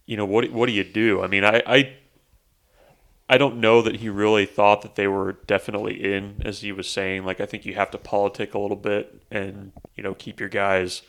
[0.06, 0.52] you know what?
[0.52, 1.22] What do you do?
[1.24, 1.96] I mean, I, I,
[3.28, 6.88] I don't know that he really thought that they were definitely in, as he was
[6.88, 7.26] saying.
[7.26, 10.50] Like, I think you have to politic a little bit and you know keep your
[10.50, 11.02] guys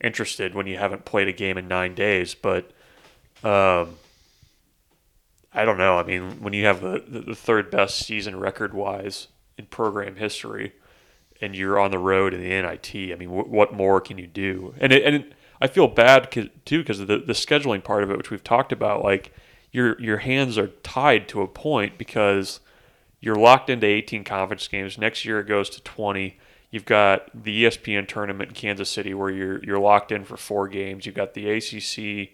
[0.00, 2.34] interested when you haven't played a game in nine days.
[2.34, 2.70] But
[3.44, 3.96] um,
[5.52, 5.98] I don't know.
[5.98, 9.28] I mean, when you have the, the, third best season record wise
[9.58, 10.72] in program history,
[11.40, 14.26] and you're on the road in the NIT, I mean, wh- what more can you
[14.26, 14.74] do?
[14.78, 16.30] And it, and it, I feel bad
[16.64, 19.02] too because of the, the scheduling part of it, which we've talked about.
[19.02, 19.32] Like
[19.72, 22.60] your your hands are tied to a point because
[23.20, 24.96] you're locked into 18 conference games.
[24.96, 26.38] Next year it goes to 20.
[26.70, 30.68] You've got the ESPN tournament in Kansas City where you're you're locked in for four
[30.68, 31.04] games.
[31.04, 32.30] You've got the ACC,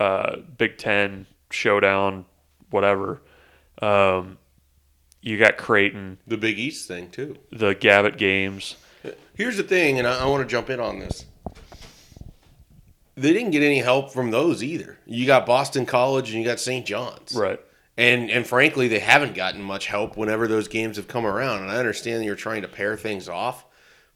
[0.00, 2.24] uh, Big Ten showdown,
[2.70, 3.20] whatever.
[3.82, 4.38] Um,
[5.20, 7.36] you got Creighton, The Big East thing too.
[7.50, 8.76] the Gavitt games.
[9.34, 11.26] Here's the thing, and I, I want to jump in on this.
[13.16, 14.98] They didn't get any help from those either.
[15.06, 16.84] You got Boston College and you got St.
[16.84, 17.34] John's.
[17.34, 17.60] Right.
[17.96, 21.62] And and frankly, they haven't gotten much help whenever those games have come around.
[21.62, 23.64] And I understand you're trying to pair things off,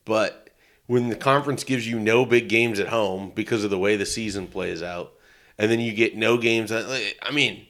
[0.05, 0.51] but
[0.87, 4.07] when the conference gives you no big games at home because of the way the
[4.07, 5.13] season plays out,
[5.59, 7.67] and then you get no games, I mean,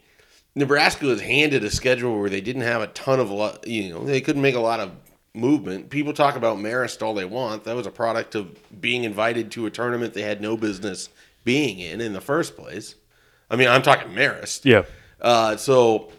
[0.55, 4.21] Nebraska was handed a schedule where they didn't have a ton of you know they
[4.21, 4.93] couldn't make a lot of
[5.39, 5.91] movement.
[5.91, 7.65] People talk about Marist all they want.
[7.65, 11.09] That was a product of being invited to a tournament they had no business
[11.45, 12.95] being in in the first place.
[13.51, 14.65] I mean, I'm talking Marist.
[14.65, 14.85] Yeah.
[15.21, 16.11] Uh, so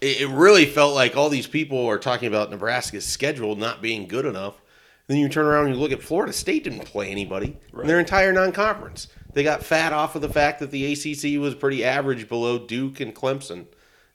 [0.00, 4.08] it, it really felt like all these people are talking about Nebraska's schedule not being
[4.08, 4.60] good enough.
[5.06, 7.98] Then you turn around and you look at Florida State didn't play anybody in their
[7.98, 9.08] entire non-conference.
[9.32, 13.00] They got fat off of the fact that the ACC was pretty average below Duke
[13.00, 13.66] and Clemson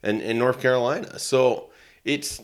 [0.04, 1.18] and, and North Carolina.
[1.18, 1.70] So
[2.04, 2.40] it's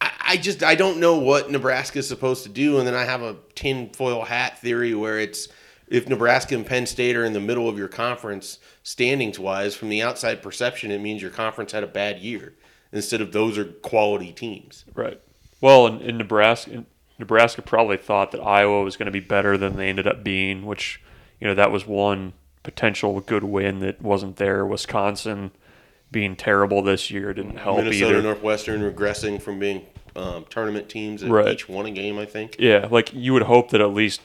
[0.00, 3.22] I, just I don't know what Nebraska is supposed to do, and then I have
[3.22, 5.48] a tinfoil hat theory where it's
[5.88, 9.88] if Nebraska and Penn State are in the middle of your conference standings wise, from
[9.88, 12.54] the outside perception, it means your conference had a bad year
[12.92, 14.84] instead of those are quality teams.
[14.94, 15.20] Right.
[15.60, 16.86] Well, in, in Nebraska, in,
[17.18, 20.64] Nebraska probably thought that Iowa was going to be better than they ended up being,
[20.64, 21.02] which
[21.40, 22.32] you know that was one
[22.62, 24.64] potential good win that wasn't there.
[24.64, 25.50] Wisconsin
[26.10, 28.22] being terrible this year didn't help Minnesota, either.
[28.22, 29.86] Northwestern regressing from being
[30.16, 31.48] um, tournament teams that Right.
[31.48, 32.18] each won a game.
[32.18, 32.56] I think.
[32.58, 34.20] Yeah, like you would hope that at least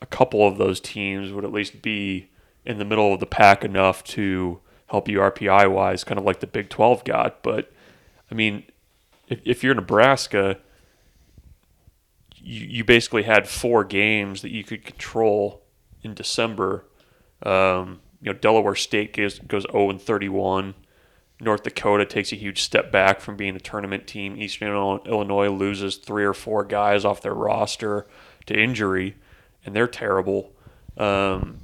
[0.00, 2.28] a couple of those teams would at least be
[2.64, 6.40] in the middle of the pack enough to help you RPI wise, kind of like
[6.40, 7.42] the Big 12 got.
[7.42, 7.72] But
[8.30, 8.62] I mean,
[9.28, 10.58] if, if you're Nebraska,
[12.36, 15.62] you, you basically had four games that you could control
[16.02, 16.84] in December.
[17.42, 20.74] Um, you know, Delaware State goes, goes 0 and 31.
[21.40, 24.36] North Dakota takes a huge step back from being a tournament team.
[24.36, 24.70] Eastern
[25.06, 28.06] Illinois loses three or four guys off their roster
[28.46, 29.14] to injury,
[29.64, 30.52] and they're terrible.
[30.96, 31.58] Um,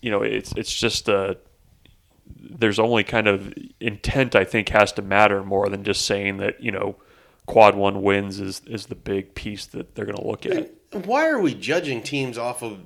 [0.00, 1.34] you know, it's it's just uh
[2.36, 6.62] there's only kind of intent I think has to matter more than just saying that
[6.62, 6.96] you know
[7.46, 10.70] quad one wins is is the big piece that they're going to look at.
[11.06, 12.78] Why are we judging teams off of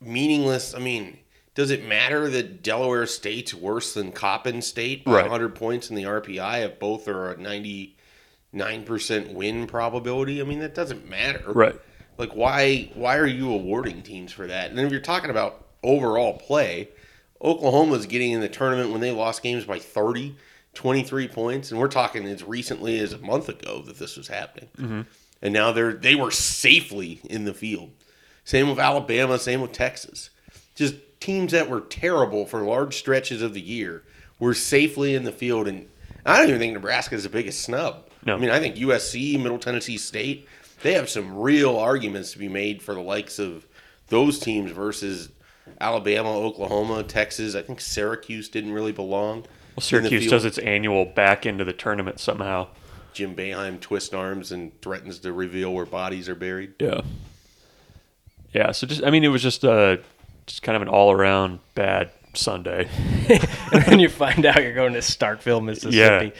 [0.00, 0.74] meaningless?
[0.74, 1.18] I mean,
[1.54, 5.22] does it matter that Delaware State's worse than Coppin State by Right.
[5.22, 10.40] 100 points in the RPI if both are a 99% win probability?
[10.40, 11.52] I mean, that doesn't matter.
[11.52, 11.78] Right.
[12.18, 14.68] Like why why are you awarding teams for that?
[14.68, 16.90] And then if you're talking about overall play,
[17.42, 20.36] Oklahoma's getting in the tournament when they lost games by 30,
[20.74, 24.68] 23 points, and we're talking as recently as a month ago that this was happening.
[24.76, 25.00] Mm-hmm.
[25.40, 27.90] And now they're they were safely in the field.
[28.44, 30.28] Same with Alabama, same with Texas.
[30.74, 34.02] Just teams that were terrible for large stretches of the year
[34.38, 35.86] were safely in the field and
[36.24, 38.06] I don't even think Nebraska is the biggest snub.
[38.24, 38.34] No.
[38.34, 40.46] I mean, I think USC, Middle Tennessee State,
[40.82, 43.66] they have some real arguments to be made for the likes of
[44.08, 45.30] those teams versus
[45.80, 47.54] Alabama, Oklahoma, Texas.
[47.54, 49.46] I think Syracuse didn't really belong.
[49.76, 52.68] Well, Syracuse does its annual back into the tournament somehow.
[53.12, 56.74] Jim Boeheim twists arms and threatens to reveal where bodies are buried.
[56.78, 57.00] Yeah.
[58.52, 58.72] Yeah.
[58.72, 59.98] So just, I mean, it was just uh
[60.50, 62.88] just kind of an all around bad Sunday.
[63.72, 65.96] and then you find out you're going to Starkville, Mississippi.
[65.96, 66.30] Yeah.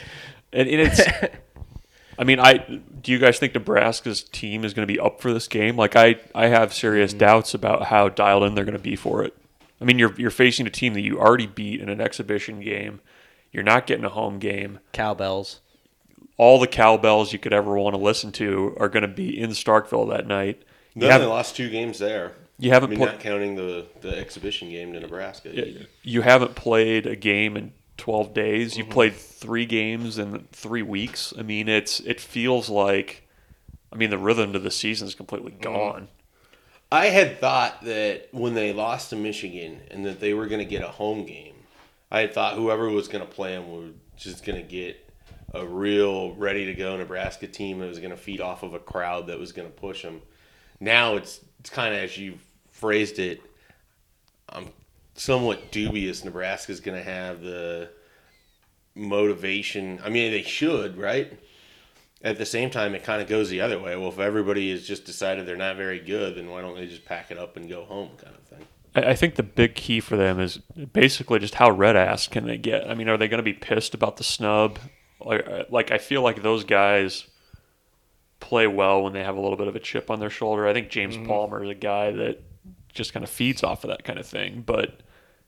[0.53, 1.01] And, and it's,
[2.19, 5.33] I mean, I do you guys think Nebraska's team is going to be up for
[5.33, 5.77] this game?
[5.77, 7.19] Like, I I have serious mm-hmm.
[7.19, 9.35] doubts about how dialed in they're going to be for it.
[9.79, 12.99] I mean, you're you're facing a team that you already beat in an exhibition game.
[13.51, 14.79] You're not getting a home game.
[14.91, 15.61] Cowbells.
[16.37, 19.51] all the cowbells you could ever want to listen to are going to be in
[19.51, 20.61] Starkville that night.
[20.93, 22.33] You No, they haven't, lost two games there.
[22.61, 25.49] You haven't I mean, put, not counting the, the exhibition game to Nebraska.
[25.53, 25.87] either.
[26.03, 28.71] you haven't played a game in 12 days.
[28.71, 28.79] Mm-hmm.
[28.79, 31.33] You played three games in three weeks.
[31.37, 33.27] I mean, it's it feels like,
[33.91, 35.61] I mean, the rhythm to the season is completely Mm-hmm.
[35.63, 36.07] gone.
[36.91, 40.65] I had thought that when they lost to Michigan and that they were going to
[40.65, 41.55] get a home game,
[42.11, 44.97] I had thought whoever was going to play them was just going to get
[45.53, 48.79] a real ready to go Nebraska team that was going to feed off of a
[48.79, 50.21] crowd that was going to push them.
[50.81, 52.39] Now it's it's kind of as you
[52.81, 53.41] phrased it.
[54.49, 54.69] I'm
[55.13, 57.89] somewhat dubious Nebraska's going to have the
[58.95, 60.01] motivation.
[60.03, 61.39] I mean, they should, right?
[62.23, 63.95] At the same time, it kind of goes the other way.
[63.95, 67.05] Well, if everybody has just decided they're not very good, then why don't they just
[67.05, 68.67] pack it up and go home, kind of thing?
[68.95, 72.45] I I think the big key for them is basically just how red ass can
[72.45, 72.89] they get.
[72.89, 74.79] I mean, are they going to be pissed about the snub?
[75.19, 77.27] Like, uh, like I feel like those guys
[78.39, 80.67] play well when they have a little bit of a chip on their shoulder.
[80.67, 82.43] I think James Palmer is a guy that
[82.93, 84.63] just kind of feeds off of that kind of thing.
[84.65, 85.01] But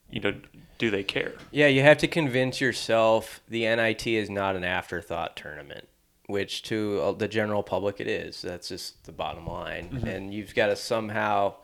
[0.09, 0.33] you know,
[0.77, 1.33] do they care?
[1.51, 5.87] Yeah, you have to convince yourself the NIT is not an afterthought tournament,
[6.27, 8.41] which to uh, the general public it is.
[8.41, 10.03] That's just the bottom line.
[10.05, 11.55] And you've got to somehow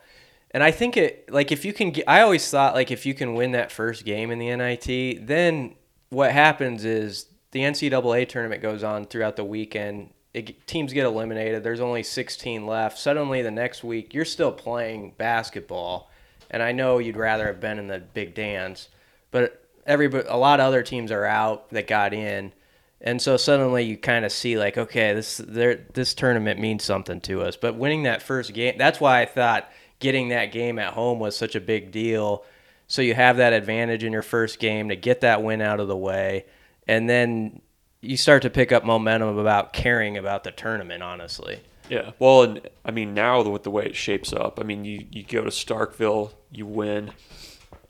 [0.52, 3.14] and I think it like if you can get I always thought like if you
[3.14, 5.74] can win that first game in the NIT, then
[6.08, 10.10] what happens is the NCAA tournament goes on throughout the weekend.
[10.32, 11.64] It, teams get eliminated.
[11.64, 12.98] There's only 16 left.
[12.98, 16.10] Suddenly, the next week, you're still playing basketball,
[16.50, 18.88] and I know you'd rather have been in the big dance,
[19.32, 22.52] but every a lot of other teams are out that got in,
[23.00, 27.20] and so suddenly you kind of see like, okay, this there this tournament means something
[27.22, 27.56] to us.
[27.56, 31.36] But winning that first game, that's why I thought getting that game at home was
[31.36, 32.44] such a big deal.
[32.86, 35.88] So you have that advantage in your first game to get that win out of
[35.88, 36.46] the way,
[36.86, 37.62] and then
[38.00, 41.02] you start to pick up momentum about caring about the tournament.
[41.02, 42.12] Honestly, Yeah.
[42.18, 45.22] Well, and I mean now with the way it shapes up, I mean you you
[45.22, 47.12] go to Starkville, you win,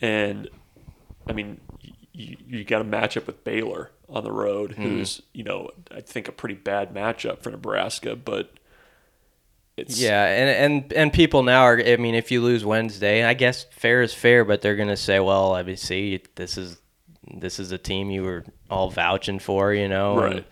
[0.01, 0.49] and
[1.27, 1.61] I mean
[2.13, 4.83] you, you got a matchup with Baylor on the road, hmm.
[4.83, 8.53] who's you know I think a pretty bad matchup for Nebraska, but
[9.77, 11.81] it's yeah, and and and people now are.
[11.81, 15.21] I mean, if you lose Wednesday, I guess fair is fair, but they're gonna say,
[15.21, 16.79] well, I mean, see, this is
[17.35, 20.19] this is a team you were all vouching for, you know.
[20.21, 20.47] and Right.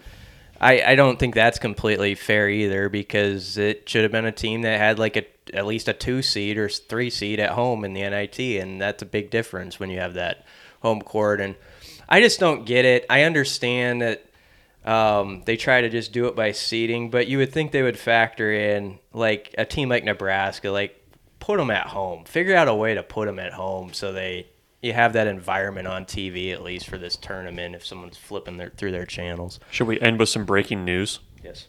[0.60, 4.62] I, I don't think that's completely fair either because it should have been a team
[4.62, 5.24] that had like a
[5.54, 9.02] at least a two seed or three seed at home in the NIT, and that's
[9.02, 10.44] a big difference when you have that
[10.82, 11.40] home court.
[11.40, 11.54] And
[12.08, 13.06] I just don't get it.
[13.08, 14.24] I understand that
[14.84, 17.98] um, they try to just do it by seeding, but you would think they would
[17.98, 21.00] factor in like a team like Nebraska, like
[21.40, 24.46] put them at home, figure out a way to put them at home so they
[24.82, 28.70] you have that environment on TV at least for this tournament if someone's flipping their
[28.70, 29.58] through their channels.
[29.70, 31.20] Should we end with some breaking news?
[31.42, 31.66] Yes.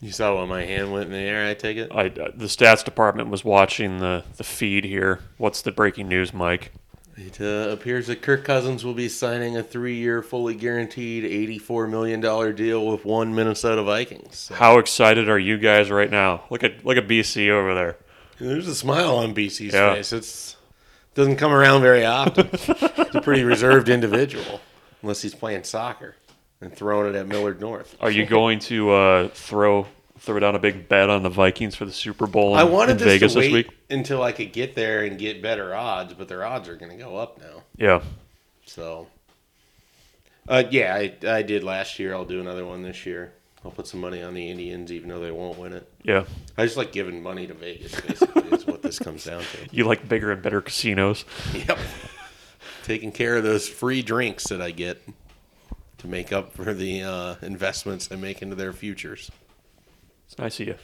[0.00, 1.90] You saw when my hand went in the air, I take it?
[1.92, 5.20] I uh, the stats department was watching the the feed here.
[5.36, 6.72] What's the breaking news, Mike?
[7.16, 11.24] It uh, appears that Kirk Cousins will be signing a three year, fully guaranteed
[11.60, 12.20] $84 million
[12.54, 14.38] deal with one Minnesota Vikings.
[14.38, 16.44] So How excited are you guys right now?
[16.48, 17.96] Look at look at BC over there.
[18.38, 19.94] there's a smile on BC's Yeah.
[19.96, 20.14] face.
[20.14, 20.56] It's
[21.14, 22.48] doesn't come around very often.
[22.50, 24.60] He's a pretty reserved individual,
[25.02, 26.16] unless he's playing soccer
[26.60, 27.96] and throwing it at Millard North.
[28.00, 29.86] Are you going to uh, throw
[30.18, 32.92] throw down a big bet on the Vikings for the Super Bowl in, I wanted
[32.92, 33.70] in this Vegas to wait this week?
[33.88, 37.02] until I could get there and get better odds, but their odds are going to
[37.02, 37.62] go up now.
[37.76, 38.02] Yeah.
[38.66, 39.08] So,
[40.48, 42.14] uh, yeah, I, I did last year.
[42.14, 43.32] I'll do another one this year.
[43.64, 45.86] I'll put some money on the Indians, even though they won't win it.
[46.02, 46.24] Yeah.
[46.56, 49.58] I just like giving money to Vegas, basically, is what this comes down to.
[49.70, 51.24] You like bigger and better casinos.
[51.52, 51.78] Yep.
[52.84, 55.02] Taking care of those free drinks that I get
[55.98, 59.30] to make up for the uh, investments I make into their futures.
[60.26, 60.74] It's nice of you.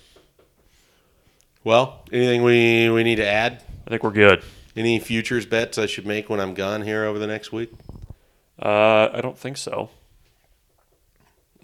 [1.64, 3.62] Well, anything we, we need to add?
[3.87, 4.45] I think we're good.
[4.77, 7.72] Any futures bets I should make when I'm gone here over the next week?
[8.61, 9.89] Uh, I don't think so.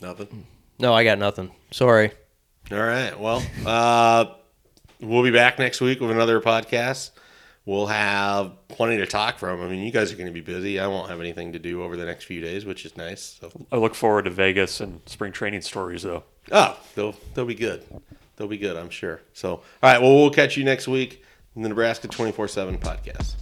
[0.01, 0.47] Nothing.
[0.83, 1.53] No, I got nothing.
[1.70, 2.11] Sorry.
[2.72, 3.16] All right.
[3.18, 4.35] Well, uh,
[5.01, 7.12] we'll be back next week with another podcast.
[7.64, 9.62] We'll have plenty to talk from.
[9.62, 10.80] I mean, you guys are going to be busy.
[10.80, 13.39] I won't have anything to do over the next few days, which is nice.
[13.41, 16.24] So, I look forward to Vegas and spring training stories, though.
[16.51, 17.85] oh, they'll they'll be good.
[18.35, 19.20] They'll be good, I'm sure.
[19.35, 20.03] So, all right.
[20.03, 21.22] Well, we'll catch you next week
[21.55, 23.35] in the Nebraska 24/7 podcast.